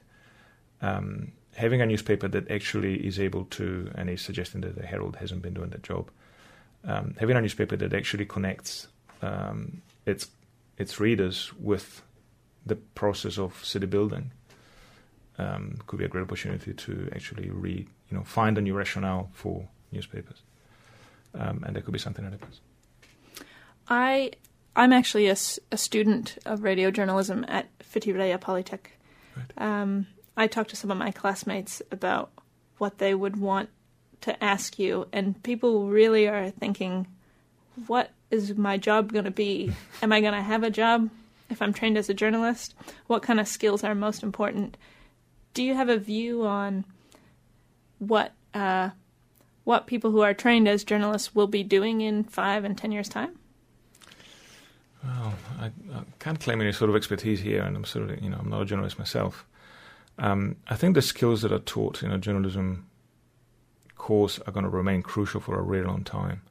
Um, 0.81 1.33
having 1.55 1.81
a 1.81 1.87
newspaper 1.87 2.29
that 2.29 2.51
actually 2.51 3.07
is 3.07 3.19
able 3.19 3.45
to, 3.47 3.91
and 3.95 4.09
he's 4.09 4.23
suggesting 4.23 4.62
that 4.62 4.77
the 4.77 4.87
Herald 4.87 5.17
hasn't 5.17 5.43
been 5.43 5.55
doing 5.55 5.71
that 5.71 5.83
job, 5.83 6.11
um, 6.85 7.15
having 7.19 7.37
a 7.37 7.41
newspaper 7.41 7.77
that 7.77 7.93
actually 7.93 8.27
connects 8.27 8.88
um, 9.21 9.83
its 10.07 10.29
its 10.79 10.99
readers 10.99 11.53
with 11.61 12.03
the 12.65 12.77
process 12.77 13.38
of 13.38 13.65
city 13.65 13.87
building 13.87 14.33
um, 15.38 15.79
could 15.87 15.99
be 15.99 16.05
a 16.05 16.09
great 16.09 16.23
opportunity 16.23 16.73
to 16.73 17.09
actually 17.15 17.51
read, 17.51 17.87
you 18.11 18.17
know, 18.17 18.25
find 18.25 18.59
a 18.59 18.61
new 18.61 18.75
rationale 18.75 19.31
for 19.33 19.69
newspapers, 19.93 20.43
um, 21.35 21.62
and 21.67 21.77
there 21.77 21.83
could 21.83 21.93
be 21.93 21.99
something 21.99 22.25
that 22.25 22.33
happens. 22.33 22.61
I 23.88 24.33
I'm 24.75 24.93
actually 24.93 25.29
a, 25.29 25.37
a 25.71 25.77
student 25.77 26.38
of 26.47 26.62
radio 26.62 26.91
journalism 26.91 27.45
at 27.49 27.69
Whitireia 27.79 28.38
Polytech. 28.38 28.87
Right. 29.37 29.67
I 30.37 30.47
talked 30.47 30.71
to 30.71 30.77
some 30.77 30.90
of 30.90 30.99
my 30.99 31.11
classmates 31.11 31.83
about 31.90 32.31
what 32.79 32.99
they 32.99 33.14
would 33.14 33.37
want 33.37 33.68
to 34.23 34.42
ask 34.42 34.79
you, 34.79 35.09
and 35.12 35.40
people 35.42 35.88
really 35.88 36.29
are 36.29 36.51
thinking 36.51 37.07
what 37.87 38.11
is 38.31 38.57
my 38.57 38.77
job 38.77 39.12
going 39.12 39.25
to 39.25 39.31
be? 39.31 39.73
Am 40.03 40.12
I 40.12 40.21
going 40.21 40.35
to 40.35 40.42
have 40.42 40.62
a 40.62 40.71
job 40.71 41.11
if 41.51 41.61
I'm 41.61 41.73
trained 41.73 41.99
as 41.99 42.09
a 42.09 42.14
journalist? 42.14 42.75
What 43.07 43.23
kind 43.23 43.40
of 43.40 43.49
skills 43.49 43.85
are 43.85 43.95
most 43.95 44.23
important? 44.23 44.77
Do 45.55 45.62
you 45.62 45.75
have 45.75 45.88
a 45.88 45.99
view 45.99 46.47
on 46.47 46.85
what 47.99 48.33
uh, 48.55 48.90
what 49.64 49.87
people 49.87 50.11
who 50.11 50.23
are 50.23 50.35
trained 50.35 50.66
as 50.66 50.83
journalists 50.83 51.35
will 51.35 51.47
be 51.47 51.62
doing 51.62 52.01
in 52.01 52.25
five 52.25 52.64
and 52.64 52.77
ten 52.77 52.90
years' 52.90 53.09
time? 53.09 53.38
Well, 55.05 55.35
I, 55.61 55.66
I 55.66 56.03
can't 56.18 56.40
claim 56.40 56.61
any 56.61 56.73
sort 56.73 56.90
of 56.90 56.97
expertise 56.97 57.40
here, 57.40 57.62
and 57.62 57.77
I'm 57.77 57.85
sort 57.85 58.11
of 58.11 58.23
you 58.23 58.31
know 58.31 58.38
I'm 58.38 58.49
not 58.49 58.62
a 58.62 58.64
journalist 58.64 58.99
myself. 58.99 59.47
Um, 60.22 60.54
I 60.68 60.76
think 60.76 60.94
the 60.94 61.02
skills 61.02 61.42
that 61.42 61.50
are 61.50 61.58
taught 61.58 62.04
in 62.04 62.12
a 62.12 62.18
journalism 62.18 62.87
course 63.96 64.38
are 64.46 64.52
going 64.52 64.62
to 64.62 64.70
remain 64.70 65.02
crucial 65.02 65.40
for 65.40 65.58
a 65.58 65.62
really 65.62 65.85
long 65.85 66.04
time. 66.04 66.42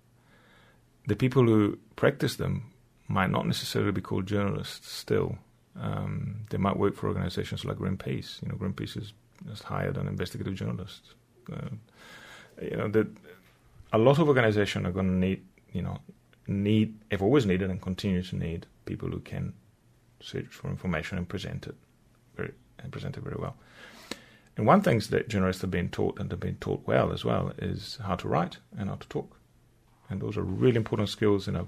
The 1.07 1.15
people 1.15 1.43
who 1.45 1.79
practice 1.95 2.36
them 2.36 2.73
might 3.07 3.31
not 3.31 3.47
necessarily 3.47 3.93
be 3.93 4.01
called 4.01 4.25
journalists 4.25 4.91
still. 4.91 5.38
Um, 5.79 6.41
they 6.49 6.57
might 6.57 6.75
work 6.75 6.95
for 6.97 7.07
organizations 7.07 7.63
like 7.63 7.77
Greenpeace. 7.77 8.41
You 8.41 8.49
know, 8.49 8.55
Greenpeace 8.55 8.97
is, 8.97 9.13
has 9.47 9.62
hired 9.62 9.95
an 9.95 10.07
investigative 10.07 10.55
journalist. 10.55 11.13
Uh, 11.49 11.69
you 12.62 12.75
know, 12.75 12.89
that 12.89 13.07
a 13.93 13.97
lot 13.97 14.19
of 14.19 14.27
organizations 14.27 14.86
are 14.86 14.91
going 14.91 15.07
to 15.07 15.13
need, 15.13 15.45
you 15.71 15.81
know, 15.81 15.97
need, 16.45 16.99
have 17.10 17.21
always 17.21 17.45
needed 17.45 17.69
and 17.69 17.81
continue 17.81 18.21
to 18.21 18.36
need 18.36 18.65
people 18.84 19.07
who 19.10 19.21
can 19.21 19.53
search 20.19 20.47
for 20.47 20.69
information 20.69 21.17
and 21.17 21.29
present 21.29 21.67
it 21.67 21.75
and 22.84 22.91
present 22.91 23.17
it 23.17 23.24
very 23.24 23.38
well. 23.39 23.56
And 24.58 24.67
one 24.67 24.82
thing 24.82 25.00
that 25.10 25.30
journalists 25.30 25.62
have 25.62 25.72
been 25.72 25.89
taught, 25.89 26.20
and 26.20 26.30
have 26.30 26.39
been 26.39 26.58
taught 26.58 26.86
well 26.86 27.12
as 27.12 27.24
well, 27.24 27.54
is 27.58 27.98
how 28.04 28.15
to 28.15 28.28
write 28.28 28.58
and 28.78 28.89
how 28.89 28.96
to 28.96 29.08
talk. 29.08 29.38
And 30.10 30.22
those 30.22 30.38
are 30.38 30.44
really 30.44 30.76
important 30.76 31.10
skills 31.10 31.48
in 31.48 31.56
a 31.56 31.67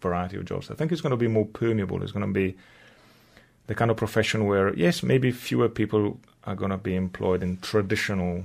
variety 0.00 0.36
of 0.36 0.44
jobs. 0.44 0.70
I 0.70 0.74
think 0.74 0.92
it's 0.92 1.00
going 1.00 1.10
to 1.10 1.16
be 1.16 1.28
more 1.28 1.46
permeable. 1.46 2.02
It's 2.02 2.12
going 2.12 2.26
to 2.26 2.32
be 2.32 2.56
the 3.66 3.74
kind 3.74 3.90
of 3.90 3.96
profession 3.96 4.46
where, 4.46 4.74
yes, 4.74 5.02
maybe 5.02 5.30
fewer 5.32 5.68
people 5.68 6.20
are 6.44 6.54
going 6.54 6.70
to 6.70 6.78
be 6.78 6.94
employed 6.94 7.42
in 7.42 7.58
traditional 7.58 8.44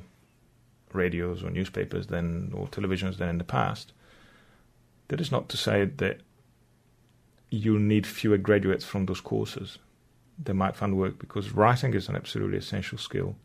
radios 0.93 1.43
or 1.43 1.49
newspapers 1.49 2.07
than 2.07 2.51
or 2.53 2.67
televisions 2.67 3.17
than 3.17 3.29
in 3.29 3.37
the 3.37 3.43
past. 3.43 3.93
That 5.09 5.19
is 5.19 5.31
not 5.31 5.49
to 5.49 5.57
say 5.57 5.85
that 5.85 6.21
you 7.49 7.77
need 7.77 8.07
fewer 8.07 8.37
graduates 8.37 8.85
from 8.85 9.05
those 9.05 9.21
courses. 9.21 9.77
They 10.41 10.53
might 10.53 10.75
find 10.75 10.97
work 10.97 11.19
because 11.19 11.51
writing 11.51 11.93
is 11.93 12.09
an 12.09 12.15
absolutely 12.15 12.57
essential 12.57 12.97
skill. 12.97 13.35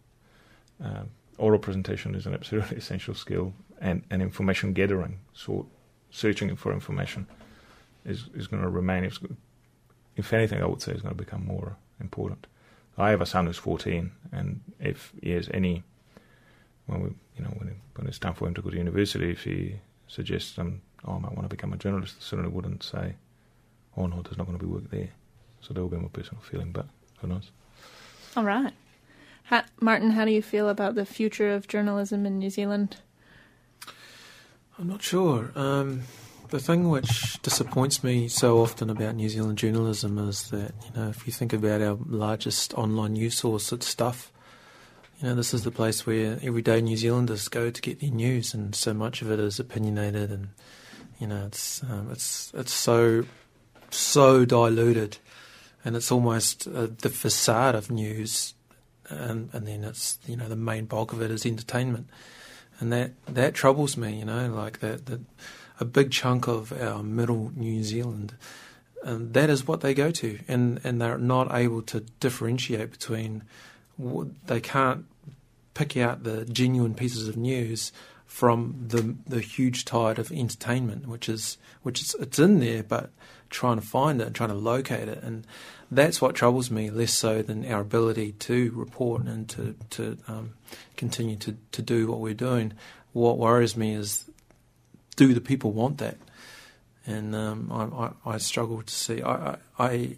Uh, 0.82 1.04
oral 1.36 1.58
presentation 1.58 2.14
is 2.14 2.26
an 2.26 2.34
absolutely 2.34 2.76
essential 2.82 3.14
skill, 3.14 3.52
and, 3.80 4.02
and 4.10 4.22
information 4.22 4.72
gathering, 4.72 5.20
so 5.32 5.66
searching 6.10 6.54
for 6.56 6.72
information, 6.72 7.26
is, 8.04 8.28
is 8.34 8.46
going 8.46 8.62
to 8.62 8.68
remain. 8.68 9.04
If, 10.16 10.32
anything, 10.32 10.62
I 10.62 10.66
would 10.66 10.82
say 10.82 10.92
is 10.92 11.02
going 11.02 11.14
to 11.14 11.24
become 11.24 11.44
more 11.44 11.76
important. 12.00 12.46
I 12.96 13.10
have 13.10 13.20
a 13.20 13.26
son 13.26 13.46
who's 13.46 13.56
14, 13.56 14.10
and 14.32 14.60
if 14.80 15.12
he 15.22 15.30
has 15.30 15.48
any, 15.54 15.84
when 16.86 17.00
we, 17.00 17.08
you 17.36 17.44
know, 17.44 17.50
when, 17.56 17.80
when 17.94 18.08
it's 18.08 18.18
time 18.18 18.34
for 18.34 18.48
him 18.48 18.54
to 18.54 18.62
go 18.62 18.70
to 18.70 18.76
university, 18.76 19.30
if 19.30 19.44
he 19.44 19.76
suggests, 20.08 20.58
um, 20.58 20.80
oh, 21.04 21.12
I 21.12 21.18
might 21.20 21.32
want 21.32 21.44
to 21.44 21.48
become 21.48 21.72
a 21.72 21.76
journalist, 21.76 22.20
certainly 22.20 22.50
wouldn't 22.50 22.82
say, 22.82 23.14
oh 23.96 24.06
no, 24.06 24.22
there's 24.22 24.36
not 24.36 24.48
going 24.48 24.58
to 24.58 24.64
be 24.64 24.70
work 24.70 24.90
there. 24.90 25.10
So 25.60 25.74
that 25.74 25.82
would 25.82 25.90
be 25.90 25.96
my 25.96 26.08
personal 26.08 26.42
feeling, 26.42 26.72
but 26.72 26.86
who 27.18 27.28
knows? 27.28 27.50
All 28.36 28.44
right. 28.44 28.72
How, 29.44 29.64
Martin, 29.80 30.10
how 30.10 30.24
do 30.24 30.30
you 30.30 30.42
feel 30.42 30.68
about 30.68 30.94
the 30.94 31.06
future 31.06 31.52
of 31.54 31.68
journalism 31.68 32.26
in 32.26 32.38
New 32.38 32.50
Zealand? 32.50 32.98
I'm 34.78 34.86
not 34.86 35.02
sure. 35.02 35.50
Um, 35.56 36.02
the 36.50 36.60
thing 36.60 36.88
which 36.88 37.40
disappoints 37.42 38.04
me 38.04 38.28
so 38.28 38.58
often 38.58 38.90
about 38.90 39.16
New 39.16 39.28
Zealand 39.28 39.58
journalism 39.58 40.18
is 40.18 40.50
that, 40.50 40.72
you 40.84 41.00
know, 41.00 41.08
if 41.08 41.26
you 41.26 41.32
think 41.32 41.52
about 41.52 41.82
our 41.82 41.98
largest 42.06 42.74
online 42.74 43.14
news 43.14 43.38
source, 43.38 43.72
it's 43.72 43.86
Stuff. 43.86 44.32
You 45.20 45.28
know, 45.28 45.34
this 45.34 45.52
is 45.52 45.64
the 45.64 45.72
place 45.72 46.06
where 46.06 46.38
everyday 46.42 46.80
New 46.80 46.96
Zealanders 46.96 47.48
go 47.48 47.70
to 47.70 47.82
get 47.82 48.00
their 48.00 48.10
news, 48.10 48.54
and 48.54 48.72
so 48.72 48.94
much 48.94 49.20
of 49.20 49.32
it 49.32 49.40
is 49.40 49.58
opinionated, 49.58 50.30
and 50.30 50.50
you 51.18 51.26
know, 51.26 51.46
it's 51.46 51.82
um, 51.82 52.08
it's 52.12 52.52
it's 52.54 52.72
so 52.72 53.24
so 53.90 54.44
diluted, 54.44 55.18
and 55.84 55.96
it's 55.96 56.12
almost 56.12 56.66
uh, 56.66 56.88
the 57.00 57.10
facade 57.10 57.74
of 57.74 57.90
news, 57.90 58.54
and 59.08 59.50
and 59.52 59.66
then 59.66 59.84
it's 59.84 60.18
you 60.26 60.36
know 60.36 60.48
the 60.48 60.56
main 60.56 60.86
bulk 60.86 61.12
of 61.12 61.22
it 61.22 61.30
is 61.30 61.46
entertainment, 61.46 62.08
and 62.80 62.92
that 62.92 63.12
that 63.26 63.54
troubles 63.54 63.96
me. 63.96 64.18
You 64.18 64.24
know, 64.24 64.48
like 64.48 64.80
that 64.80 65.06
that 65.06 65.20
a 65.80 65.84
big 65.84 66.10
chunk 66.10 66.48
of 66.48 66.72
our 66.80 67.02
middle 67.02 67.52
New 67.54 67.82
Zealand. 67.82 68.34
And 69.04 69.32
that 69.34 69.48
is 69.48 69.66
what 69.66 69.80
they 69.80 69.94
go 69.94 70.10
to, 70.10 70.40
and, 70.48 70.80
and 70.82 71.00
they're 71.00 71.18
not 71.18 71.54
able 71.54 71.82
to 71.82 72.00
differentiate 72.18 72.90
between 72.90 73.44
they 74.46 74.60
can't 74.60 75.04
pick 75.74 75.96
out 75.96 76.24
the 76.24 76.44
genuine 76.44 76.94
pieces 76.94 77.28
of 77.28 77.36
news 77.36 77.92
from 78.26 78.74
the 78.88 79.16
the 79.26 79.40
huge 79.40 79.84
tide 79.84 80.18
of 80.18 80.30
entertainment, 80.30 81.06
which 81.06 81.28
is 81.28 81.58
which 81.82 82.00
is 82.00 82.14
it's 82.20 82.38
in 82.38 82.60
there, 82.60 82.82
but 82.82 83.10
trying 83.50 83.80
to 83.80 83.86
find 83.86 84.20
it 84.20 84.26
and 84.26 84.36
trying 84.36 84.50
to 84.50 84.54
locate 84.54 85.08
it, 85.08 85.22
and 85.22 85.46
that's 85.90 86.20
what 86.20 86.34
troubles 86.34 86.70
me 86.70 86.90
less 86.90 87.12
so 87.12 87.42
than 87.42 87.64
our 87.70 87.80
ability 87.80 88.32
to 88.32 88.70
report 88.74 89.22
and 89.24 89.48
to 89.48 89.74
to 89.90 90.18
um, 90.28 90.54
continue 90.96 91.36
to 91.36 91.56
to 91.72 91.82
do 91.82 92.06
what 92.08 92.20
we're 92.20 92.34
doing. 92.34 92.72
What 93.12 93.38
worries 93.38 93.76
me 93.76 93.94
is 93.94 94.30
do 95.16 95.34
the 95.34 95.40
people 95.40 95.72
want 95.72 95.98
that, 95.98 96.16
and 97.06 97.34
um, 97.34 97.70
I, 97.72 98.30
I, 98.30 98.34
I 98.34 98.38
struggle 98.38 98.82
to 98.82 98.94
see. 98.94 99.22
I, 99.22 99.56
I 99.78 100.16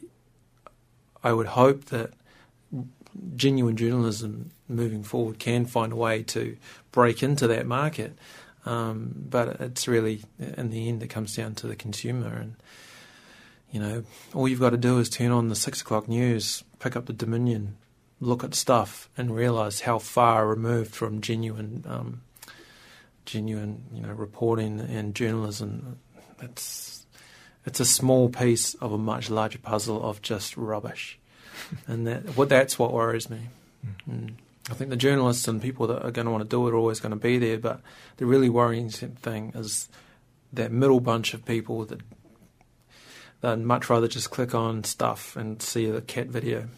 I 1.22 1.32
would 1.32 1.46
hope 1.46 1.86
that 1.86 2.12
genuine 3.36 3.76
journalism 3.76 4.50
moving 4.68 5.02
forward 5.02 5.38
can 5.38 5.66
find 5.66 5.92
a 5.92 5.96
way 5.96 6.22
to 6.22 6.56
break 6.92 7.22
into 7.22 7.46
that 7.48 7.66
market. 7.66 8.16
Um, 8.66 9.12
but 9.30 9.60
it's 9.60 9.88
really, 9.88 10.22
in 10.38 10.70
the 10.70 10.88
end, 10.88 11.02
it 11.02 11.08
comes 11.08 11.34
down 11.34 11.54
to 11.56 11.66
the 11.66 11.76
consumer. 11.76 12.28
And, 12.28 12.56
you 13.70 13.80
know, 13.80 14.04
all 14.34 14.48
you've 14.48 14.60
got 14.60 14.70
to 14.70 14.76
do 14.76 14.98
is 14.98 15.08
turn 15.08 15.30
on 15.30 15.48
the 15.48 15.54
six 15.54 15.80
o'clock 15.80 16.08
news, 16.08 16.64
pick 16.78 16.96
up 16.96 17.06
the 17.06 17.12
Dominion, 17.12 17.76
look 18.20 18.42
at 18.42 18.54
stuff, 18.54 19.08
and 19.16 19.34
realise 19.34 19.80
how 19.80 19.98
far 19.98 20.46
removed 20.46 20.94
from 20.94 21.20
genuine, 21.20 21.84
um, 21.86 22.22
genuine, 23.24 23.84
you 23.92 24.02
know, 24.02 24.12
reporting 24.12 24.80
and 24.80 25.14
journalism. 25.14 25.98
It's 26.40 27.06
it's 27.66 27.80
a 27.80 27.84
small 27.84 28.28
piece 28.28 28.74
of 28.74 28.92
a 28.92 28.98
much 28.98 29.30
larger 29.30 29.58
puzzle 29.58 30.02
of 30.02 30.22
just 30.22 30.56
rubbish 30.56 31.18
and 31.86 32.06
that 32.06 32.36
well, 32.36 32.48
that's 32.48 32.78
what 32.78 32.92
worries 32.92 33.30
me. 33.30 33.40
Mm. 33.86 34.14
Mm. 34.14 34.32
I 34.70 34.74
think 34.74 34.90
the 34.90 34.96
journalists 34.96 35.48
and 35.48 35.60
people 35.60 35.86
that 35.88 36.04
are 36.04 36.10
going 36.10 36.26
to 36.26 36.30
want 36.30 36.42
to 36.42 36.48
do 36.48 36.66
it 36.68 36.72
are 36.72 36.76
always 36.76 37.00
going 37.00 37.10
to 37.10 37.16
be 37.16 37.38
there, 37.38 37.58
but 37.58 37.80
the 38.18 38.26
really 38.26 38.48
worrying 38.48 38.88
thing 38.90 39.52
is 39.54 39.88
that 40.52 40.70
middle 40.70 41.00
bunch 41.00 41.34
of 41.34 41.44
people 41.44 41.84
that 41.86 42.00
they'd 43.40 43.58
much 43.58 43.90
rather 43.90 44.08
just 44.08 44.30
click 44.30 44.54
on 44.54 44.84
stuff 44.84 45.36
and 45.36 45.62
see 45.62 45.90
the 45.90 46.00
cat 46.00 46.26
video. 46.26 46.68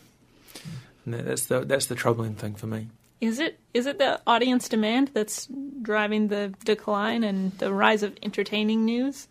And 1.05 1.14
that's 1.14 1.46
the 1.46 1.61
that's 1.61 1.87
the 1.87 1.94
troubling 1.94 2.35
thing 2.35 2.55
for 2.55 2.66
me. 2.66 2.88
Is 3.20 3.38
it 3.38 3.59
is 3.75 3.87
it 3.87 3.98
the 3.98 4.20
audience 4.27 4.68
demand 4.68 5.11
that's 5.14 5.48
driving 5.81 6.29
the 6.29 6.55
decline 6.64 7.25
and 7.25 7.53
the 7.59 7.72
rise 7.72 8.03
of 8.03 8.16
entertaining 8.22 8.85
news? 8.85 9.29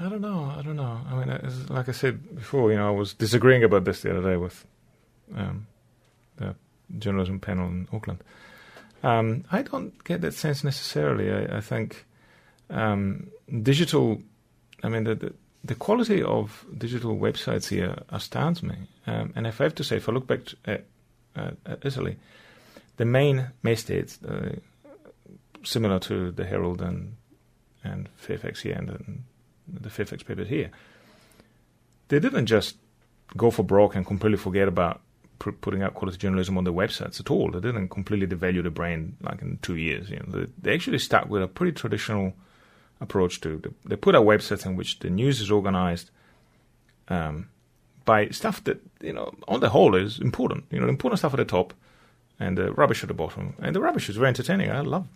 I 0.00 0.08
don't 0.08 0.20
know. 0.20 0.52
I 0.56 0.62
don't 0.62 0.76
know. 0.76 1.00
I 1.08 1.14
mean, 1.14 1.66
like 1.68 1.88
I 1.88 1.92
said 1.92 2.34
before, 2.36 2.70
you 2.70 2.78
know, 2.78 2.88
I 2.88 2.90
was 2.90 3.14
disagreeing 3.14 3.62
about 3.62 3.84
this 3.84 4.02
the 4.02 4.16
other 4.16 4.30
day 4.30 4.36
with 4.36 4.64
um, 5.36 5.66
the 6.36 6.54
journalism 6.98 7.40
panel 7.40 7.68
in 7.68 7.88
Auckland. 7.92 8.22
Um, 9.02 9.44
I 9.50 9.62
don't 9.62 10.02
get 10.04 10.20
that 10.20 10.34
sense 10.34 10.64
necessarily. 10.64 11.30
I, 11.30 11.58
I 11.58 11.60
think 11.60 12.06
um, 12.70 13.30
digital, 13.62 14.22
I 14.82 14.88
mean, 14.88 15.04
the, 15.04 15.14
the, 15.14 15.34
the, 15.64 15.74
quality 15.74 16.22
of 16.22 16.64
digital 16.76 17.16
websites 17.16 17.68
here 17.68 17.96
astounds 18.10 18.62
me. 18.62 18.76
Um, 19.06 19.32
and 19.36 19.46
if 19.46 19.60
I 19.60 19.64
have 19.64 19.74
to 19.76 19.84
say, 19.84 19.96
if 19.96 20.08
I 20.08 20.12
look 20.12 20.26
back 20.26 20.40
at, 20.64 20.84
at 21.36 21.84
Italy, 21.84 22.16
the 22.96 23.04
main 23.04 23.48
mastheads, 23.62 24.18
uh, 24.24 24.56
similar 25.64 25.98
to 26.00 26.30
the 26.32 26.44
Herald 26.44 26.82
and 26.82 27.16
and 27.84 28.08
Fairfax 28.16 28.60
here 28.60 28.74
and, 28.74 28.90
and 28.90 29.24
the 29.68 29.90
Fairfax 29.90 30.22
papers 30.22 30.48
here, 30.48 30.70
they 32.08 32.20
didn't 32.20 32.46
just 32.46 32.76
go 33.36 33.50
for 33.50 33.62
broke 33.64 33.96
and 33.96 34.06
completely 34.06 34.38
forget 34.38 34.68
about 34.68 35.00
putting 35.38 35.82
out 35.82 35.94
quality 35.94 36.18
journalism 36.18 36.56
on 36.56 36.64
their 36.64 36.72
websites 36.72 37.18
at 37.18 37.30
all. 37.30 37.50
They 37.50 37.60
didn't 37.60 37.88
completely 37.88 38.26
devalue 38.26 38.62
the 38.62 38.70
brand 38.70 39.16
like 39.22 39.42
in 39.42 39.58
two 39.62 39.76
years. 39.76 40.10
You 40.10 40.18
know, 40.18 40.40
they, 40.40 40.46
they 40.60 40.74
actually 40.74 40.98
stuck 40.98 41.28
with 41.28 41.42
a 41.42 41.48
pretty 41.48 41.72
traditional 41.72 42.34
approach 43.02 43.40
to. 43.42 43.58
They, 43.58 43.70
they 43.90 43.96
put 43.96 44.14
a 44.14 44.20
website 44.20 44.64
in 44.64 44.76
which 44.76 44.98
the 45.00 45.10
news 45.10 45.40
is 45.40 45.50
organized 45.50 46.10
um, 47.08 47.48
by 48.04 48.28
stuff 48.28 48.62
that 48.64 48.80
you 49.00 49.12
know 49.12 49.32
on 49.48 49.60
the 49.60 49.70
whole 49.70 49.94
is 49.94 50.18
important. 50.18 50.64
You 50.70 50.80
know, 50.80 50.88
important 50.88 51.18
stuff 51.18 51.34
at 51.34 51.38
the 51.38 51.44
top 51.44 51.74
and 52.40 52.56
the 52.56 52.72
rubbish 52.72 53.02
at 53.02 53.08
the 53.08 53.14
bottom. 53.14 53.54
And 53.60 53.74
the 53.74 53.80
rubbish 53.80 54.08
is 54.08 54.16
very 54.16 54.28
entertaining. 54.28 54.70
I 54.70 54.80
love 54.80 55.06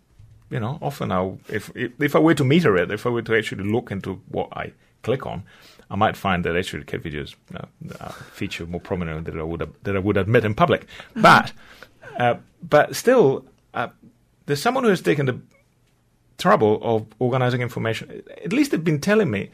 you 0.51 0.61
know, 0.61 0.79
often 0.81 1.11
I'll, 1.11 1.38
if, 1.49 1.70
if 1.75 2.01
if 2.01 2.14
I 2.14 2.18
were 2.18 2.35
to 2.35 2.44
meter 2.44 2.77
it, 2.77 2.90
if 2.90 3.07
I 3.07 3.11
were 3.11 3.22
to 3.22 3.37
actually 3.37 3.64
look 3.64 3.90
into 3.90 4.20
what 4.29 4.49
I 4.53 4.72
click 5.03 5.27
on, 5.27 5.42
I 5.90 5.96
might 5.96 6.16
find 6.16 6.44
that 6.44 6.57
actually 6.57 6.85
cat 6.85 7.03
videos 7.03 7.35
uh, 7.55 7.66
uh, 8.01 8.09
feature 8.11 8.66
more 8.66 8.81
prominently 8.81 9.31
than 9.31 9.40
I 9.40 9.44
would 9.44 9.68
that 9.83 9.96
I 9.96 9.99
would 9.99 10.16
admit 10.16 10.44
in 10.44 10.55
public. 10.55 10.87
But 11.14 11.53
uh, 12.18 12.37
but 12.62 12.94
still, 12.94 13.44
uh, 13.75 13.88
there's 14.46 14.62
someone 14.62 14.85
who 14.85 14.90
has 14.90 15.01
taken 15.01 15.27
the 15.27 15.40
trouble 16.38 16.79
of 16.83 17.07
organizing 17.18 17.62
information. 17.62 18.22
At 18.44 18.53
least 18.53 18.70
they've 18.70 18.83
been 18.83 19.01
telling 19.01 19.31
me 19.31 19.51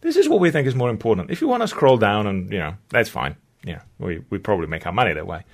this 0.00 0.16
is 0.16 0.28
what 0.28 0.40
we 0.40 0.50
think 0.50 0.66
is 0.66 0.74
more 0.74 0.90
important. 0.90 1.30
If 1.30 1.40
you 1.40 1.48
want 1.48 1.62
to 1.62 1.68
scroll 1.68 1.96
down 1.96 2.26
and 2.26 2.50
you 2.52 2.58
know 2.58 2.74
that's 2.88 3.08
fine. 3.08 3.36
Yeah, 3.64 3.82
we 3.98 4.22
we 4.30 4.38
probably 4.38 4.66
make 4.66 4.86
our 4.86 4.92
money 4.92 5.12
that 5.12 5.26
way. 5.26 5.44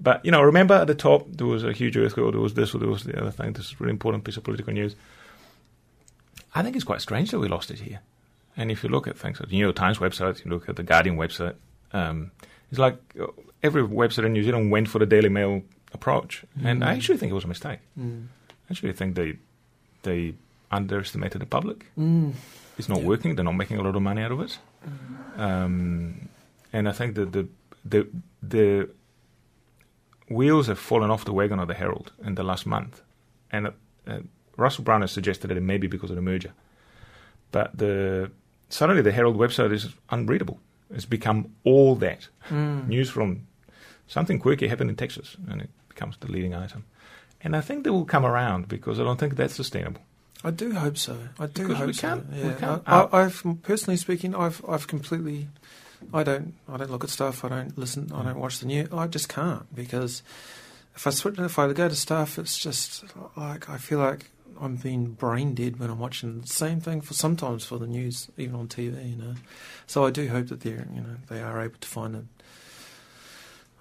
But 0.00 0.24
you 0.24 0.30
know, 0.30 0.42
remember 0.42 0.74
at 0.74 0.86
the 0.86 0.94
top 0.94 1.26
there 1.28 1.46
was 1.46 1.64
a 1.64 1.72
huge 1.72 1.96
earthquake, 1.96 2.26
or 2.26 2.32
there 2.32 2.40
was 2.40 2.54
this, 2.54 2.74
or 2.74 2.78
there 2.78 2.88
was 2.88 3.04
the 3.04 3.20
other 3.20 3.30
thing. 3.30 3.52
This 3.52 3.66
is 3.66 3.72
a 3.72 3.76
really 3.78 3.92
important 3.92 4.24
piece 4.24 4.36
of 4.36 4.44
political 4.44 4.72
news. 4.72 4.96
I 6.54 6.62
think 6.62 6.76
it's 6.76 6.84
quite 6.84 7.00
strange 7.00 7.30
that 7.30 7.38
we 7.38 7.48
lost 7.48 7.70
it 7.70 7.80
here. 7.80 8.00
And 8.56 8.70
if 8.70 8.84
you 8.84 8.88
look 8.88 9.08
at 9.08 9.18
things 9.18 9.40
like 9.40 9.48
the 9.48 9.56
New 9.56 9.64
York 9.64 9.76
Times 9.76 9.98
website, 9.98 10.44
you 10.44 10.50
look 10.50 10.68
at 10.68 10.76
the 10.76 10.84
Guardian 10.84 11.16
website, 11.16 11.56
um, 11.92 12.30
it's 12.70 12.78
like 12.78 12.96
uh, 13.20 13.26
every 13.62 13.82
website 13.82 14.24
in 14.26 14.32
New 14.32 14.44
Zealand 14.44 14.70
went 14.70 14.88
for 14.88 15.00
the 15.00 15.06
Daily 15.06 15.28
Mail 15.28 15.62
approach, 15.92 16.44
mm. 16.58 16.66
and 16.66 16.84
I 16.84 16.94
actually 16.94 17.18
think 17.18 17.30
it 17.30 17.34
was 17.34 17.44
a 17.44 17.48
mistake. 17.48 17.80
Mm. 17.98 18.26
I 18.50 18.72
actually 18.72 18.92
think 18.92 19.14
they 19.14 19.38
they 20.04 20.34
underestimated 20.70 21.40
the 21.40 21.46
public. 21.46 21.86
Mm. 21.98 22.32
It's 22.78 22.88
not 22.88 23.00
yeah. 23.00 23.06
working. 23.06 23.34
They're 23.34 23.44
not 23.44 23.56
making 23.56 23.78
a 23.78 23.82
lot 23.82 23.96
of 23.96 24.02
money 24.02 24.22
out 24.22 24.32
of 24.32 24.40
it. 24.40 24.58
Mm. 24.86 25.40
Um, 25.40 26.28
and 26.72 26.88
I 26.88 26.92
think 26.92 27.14
that 27.16 27.32
the 27.32 27.48
the 27.84 28.08
the 28.42 28.88
wheels 30.28 30.66
have 30.66 30.78
fallen 30.78 31.10
off 31.10 31.24
the 31.24 31.32
wagon 31.32 31.58
of 31.58 31.68
the 31.68 31.74
Herald 31.74 32.12
in 32.24 32.34
the 32.34 32.42
last 32.42 32.66
month. 32.66 33.02
And 33.50 33.68
uh, 33.68 33.70
uh, 34.06 34.20
Russell 34.56 34.84
Brown 34.84 35.02
has 35.02 35.12
suggested 35.12 35.48
that 35.48 35.56
it 35.56 35.62
may 35.62 35.78
be 35.78 35.86
because 35.86 36.10
of 36.10 36.16
the 36.16 36.22
merger. 36.22 36.52
But 37.52 37.76
the 37.78 38.30
suddenly 38.68 39.02
the 39.02 39.12
Herald 39.12 39.36
website 39.36 39.72
is 39.72 39.88
unreadable. 40.10 40.58
It's 40.90 41.04
become 41.04 41.54
all 41.64 41.94
that. 41.96 42.28
Mm. 42.48 42.88
News 42.88 43.10
from 43.10 43.46
something 44.06 44.38
quirky 44.38 44.68
happened 44.68 44.90
in 44.90 44.96
Texas, 44.96 45.36
and 45.48 45.62
it 45.62 45.70
becomes 45.88 46.16
the 46.18 46.30
leading 46.30 46.54
item. 46.54 46.84
And 47.44 47.54
I 47.54 47.60
think 47.60 47.84
they 47.84 47.90
will 47.90 48.06
come 48.06 48.24
around 48.24 48.68
because 48.68 48.98
I 48.98 49.04
don't 49.04 49.20
think 49.20 49.36
that's 49.36 49.54
sustainable. 49.54 50.00
I 50.42 50.50
do 50.50 50.72
hope 50.72 50.98
so. 50.98 51.16
I 51.38 51.46
do 51.46 51.68
because 51.68 51.78
hope 51.78 51.86
we 51.86 51.92
so. 51.92 52.22
Yeah. 52.32 52.48
We 52.48 52.54
can't. 52.54 52.82
I, 52.86 53.22
have 53.22 53.44
personally 53.62 53.96
speaking, 53.96 54.34
I've 54.34 54.62
I've 54.68 54.86
completely 54.86 55.48
I 56.12 56.22
don't 56.22 56.54
I 56.68 56.76
don't 56.76 56.90
look 56.90 57.04
at 57.04 57.10
stuff. 57.10 57.44
I 57.44 57.48
don't 57.48 57.78
listen. 57.78 58.10
I 58.12 58.22
don't 58.24 58.38
watch 58.38 58.58
the 58.58 58.66
news. 58.66 58.88
I 58.92 59.06
just 59.06 59.28
can't 59.28 59.72
because 59.74 60.22
if 60.96 61.06
I 61.06 61.10
switch, 61.10 61.38
if 61.38 61.58
I 61.58 61.72
go 61.72 61.88
to 61.88 61.94
stuff, 61.94 62.38
it's 62.38 62.58
just 62.58 63.04
like 63.36 63.70
I 63.70 63.78
feel 63.78 63.98
like 63.98 64.30
I'm 64.60 64.76
being 64.76 65.12
brain 65.12 65.54
dead 65.54 65.78
when 65.78 65.90
I'm 65.90 65.98
watching 65.98 66.40
the 66.42 66.46
same 66.46 66.80
thing 66.80 67.00
for 67.00 67.14
sometimes 67.14 67.64
for 67.64 67.78
the 67.78 67.86
news, 67.86 68.28
even 68.36 68.54
on 68.54 68.68
TV. 68.68 69.10
You 69.10 69.16
know, 69.16 69.34
so 69.86 70.04
I 70.04 70.10
do 70.10 70.28
hope 70.28 70.48
that 70.48 70.60
they're 70.60 70.86
you 70.94 71.00
know 71.00 71.16
they 71.28 71.40
are 71.40 71.60
able 71.62 71.78
to 71.80 71.88
find 71.88 72.16
a 72.16 72.24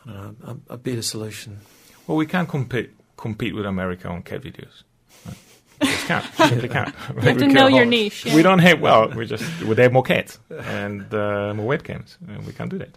I 0.09 0.13
don't 0.13 0.43
know 0.43 0.59
a, 0.69 0.73
a 0.73 0.77
better 0.77 1.01
solution. 1.01 1.59
Well, 2.07 2.17
we 2.17 2.25
can't 2.25 2.47
compete 2.47 2.91
compete 3.23 3.55
with 3.55 3.65
America 3.65 4.07
on 4.09 4.21
cat 4.29 4.41
videos. 4.41 4.83
We 5.81 5.87
just 5.87 6.07
can't. 6.07 6.25
Simply 6.35 6.69
can't. 6.69 6.93
You 7.15 7.21
have 7.21 7.37
to 7.37 7.47
know 7.47 7.67
your 7.67 7.85
niche. 7.85 8.25
Yeah. 8.25 8.35
We 8.35 8.43
don't 8.47 8.59
have. 8.59 8.79
Well, 8.79 9.09
we 9.09 9.25
just 9.25 9.43
they 9.59 9.83
have 9.83 9.91
more 9.99 10.07
cats 10.13 10.39
and 10.49 11.01
uh, 11.13 11.53
more 11.57 11.67
webcams, 11.73 12.09
and 12.27 12.45
we 12.47 12.53
can't 12.53 12.69
do 12.69 12.77
that. 12.77 12.93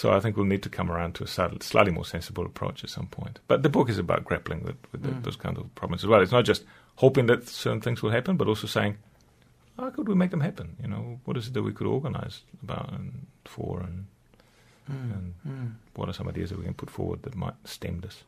So 0.00 0.12
I 0.16 0.20
think 0.20 0.36
we'll 0.36 0.52
need 0.54 0.62
to 0.62 0.68
come 0.78 0.88
around 0.92 1.14
to 1.16 1.24
a 1.24 1.26
slightly 1.26 1.92
more 1.98 2.04
sensible 2.04 2.44
approach 2.44 2.84
at 2.84 2.90
some 2.90 3.06
point. 3.06 3.40
But 3.48 3.62
the 3.62 3.70
book 3.70 3.88
is 3.88 3.98
about 3.98 4.24
grappling 4.24 4.62
with, 4.62 4.76
with 4.92 5.02
mm. 5.02 5.06
the, 5.06 5.20
those 5.22 5.36
kind 5.36 5.56
of 5.56 5.74
problems 5.74 6.04
as 6.04 6.08
well. 6.08 6.20
It's 6.20 6.36
not 6.38 6.44
just 6.44 6.64
hoping 6.96 7.26
that 7.26 7.48
certain 7.48 7.80
things 7.80 8.02
will 8.02 8.10
happen, 8.10 8.36
but 8.36 8.46
also 8.46 8.66
saying, 8.66 8.98
how 9.78 9.88
could 9.90 10.06
we 10.06 10.14
make 10.14 10.32
them 10.32 10.42
happen? 10.42 10.76
You 10.82 10.88
know, 10.88 11.18
what 11.24 11.38
is 11.38 11.46
it 11.46 11.54
that 11.54 11.62
we 11.62 11.72
could 11.72 11.86
organize 11.86 12.42
about 12.62 12.92
and 12.92 13.26
for, 13.46 13.80
and, 13.80 14.06
mm. 14.90 15.14
and 15.14 15.34
mm. 15.48 15.72
what 15.94 16.10
are 16.10 16.12
some 16.12 16.28
ideas 16.28 16.50
that 16.50 16.58
we 16.58 16.66
can 16.66 16.74
put 16.74 16.90
forward 16.90 17.22
that 17.22 17.34
might 17.34 17.56
stem 17.64 18.00
this? 18.00 18.22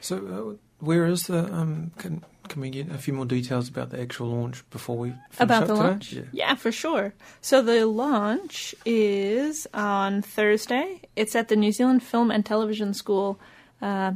So, 0.00 0.16
uh, 0.16 0.56
where 0.84 1.06
is 1.06 1.26
the? 1.26 1.52
Um, 1.52 1.92
can 1.98 2.24
can 2.48 2.60
we 2.60 2.70
get 2.70 2.90
a 2.90 2.98
few 2.98 3.14
more 3.14 3.24
details 3.24 3.68
about 3.68 3.90
the 3.90 4.00
actual 4.00 4.28
launch 4.28 4.68
before 4.70 4.98
we 4.98 5.14
about 5.38 5.66
the 5.66 5.74
today? 5.74 5.88
launch? 5.88 6.12
Yeah. 6.12 6.22
yeah. 6.32 6.54
for 6.54 6.72
sure. 6.72 7.14
So 7.40 7.62
the 7.62 7.86
launch 7.86 8.74
is 8.84 9.66
on 9.72 10.22
Thursday. 10.22 11.02
It's 11.16 11.36
at 11.36 11.48
the 11.48 11.56
New 11.56 11.72
Zealand 11.72 12.02
Film 12.02 12.30
and 12.30 12.44
Television 12.44 12.94
School, 12.94 13.38
uh, 13.80 14.12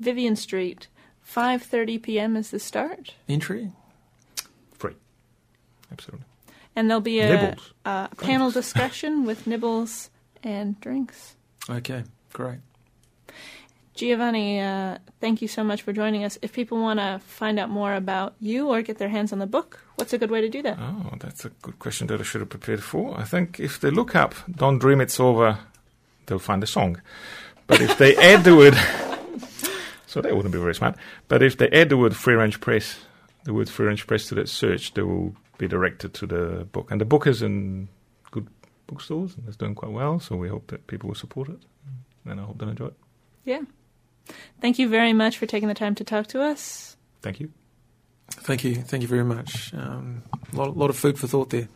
Vivian 0.00 0.36
Street. 0.36 0.88
Five 1.22 1.62
thirty 1.62 1.98
p.m. 1.98 2.36
is 2.36 2.50
the 2.50 2.58
start. 2.58 3.14
Entry 3.28 3.70
free, 4.76 4.96
absolutely. 5.90 6.26
And 6.74 6.90
there'll 6.90 7.00
be 7.00 7.20
a, 7.20 7.56
a 7.84 8.08
panel 8.18 8.50
discussion 8.50 9.24
with 9.24 9.46
nibbles 9.46 10.10
and 10.42 10.80
drinks. 10.80 11.36
Okay, 11.70 12.04
great. 12.32 12.58
Giovanni, 13.94 14.60
uh, 14.60 14.98
thank 15.20 15.42
you 15.42 15.48
so 15.48 15.62
much 15.62 15.82
for 15.82 15.92
joining 15.92 16.24
us. 16.24 16.38
If 16.40 16.52
people 16.52 16.80
want 16.80 16.98
to 16.98 17.20
find 17.26 17.58
out 17.58 17.68
more 17.68 17.94
about 17.94 18.34
you 18.40 18.68
or 18.68 18.80
get 18.80 18.98
their 18.98 19.10
hands 19.10 19.32
on 19.32 19.38
the 19.38 19.46
book, 19.46 19.84
what's 19.96 20.12
a 20.12 20.18
good 20.18 20.30
way 20.30 20.40
to 20.40 20.48
do 20.48 20.62
that? 20.62 20.78
Oh, 20.80 21.12
that's 21.20 21.44
a 21.44 21.50
good 21.60 21.78
question 21.78 22.06
that 22.06 22.20
I 22.20 22.22
should 22.22 22.40
have 22.40 22.48
prepared 22.48 22.82
for. 22.82 23.18
I 23.18 23.24
think 23.24 23.60
if 23.60 23.80
they 23.80 23.90
look 23.90 24.16
up 24.16 24.34
Don't 24.50 24.78
Dream 24.78 25.00
It's 25.00 25.20
Over, 25.20 25.58
they'll 26.26 26.38
find 26.38 26.62
the 26.62 26.66
song. 26.66 27.00
But 27.66 27.80
if 27.80 27.98
they 27.98 28.16
add 28.16 28.44
the 28.44 28.56
word, 28.56 28.74
so 30.06 30.22
that 30.22 30.34
wouldn't 30.34 30.54
be 30.54 30.60
very 30.60 30.74
smart, 30.74 30.96
but 31.28 31.42
if 31.42 31.58
they 31.58 31.68
add 31.70 31.90
the 31.90 31.98
word 31.98 32.16
Free 32.16 32.34
Range 32.34 32.58
Press, 32.60 32.98
the 33.44 33.52
word 33.52 33.68
Free 33.68 33.86
Range 33.86 34.06
Press 34.06 34.26
to 34.28 34.34
that 34.36 34.48
search, 34.48 34.94
they 34.94 35.02
will 35.02 35.34
be 35.58 35.68
directed 35.68 36.14
to 36.14 36.26
the 36.26 36.64
book. 36.72 36.90
And 36.90 36.98
the 36.98 37.04
book 37.04 37.26
is 37.26 37.42
in 37.42 37.88
good 38.30 38.48
bookstores 38.86 39.36
and 39.36 39.46
it's 39.46 39.56
doing 39.56 39.74
quite 39.74 39.92
well, 39.92 40.18
so 40.18 40.34
we 40.36 40.48
hope 40.48 40.68
that 40.68 40.86
people 40.86 41.08
will 41.08 41.14
support 41.14 41.50
it. 41.50 41.58
And 42.24 42.40
I 42.40 42.44
hope 42.44 42.58
they'll 42.58 42.70
enjoy 42.70 42.86
it. 42.86 42.94
Yeah. 43.44 43.62
Thank 44.60 44.78
you 44.78 44.88
very 44.88 45.12
much 45.12 45.38
for 45.38 45.46
taking 45.46 45.68
the 45.68 45.74
time 45.74 45.94
to 45.96 46.04
talk 46.04 46.26
to 46.28 46.42
us. 46.42 46.96
Thank 47.22 47.40
you. 47.40 47.50
Thank 48.30 48.64
you. 48.64 48.76
Thank 48.76 49.02
you 49.02 49.08
very 49.08 49.24
much. 49.24 49.72
Um, 49.74 50.22
a 50.52 50.56
lot, 50.56 50.76
lot 50.76 50.90
of 50.90 50.96
food 50.96 51.18
for 51.18 51.26
thought 51.26 51.50
there. 51.50 51.68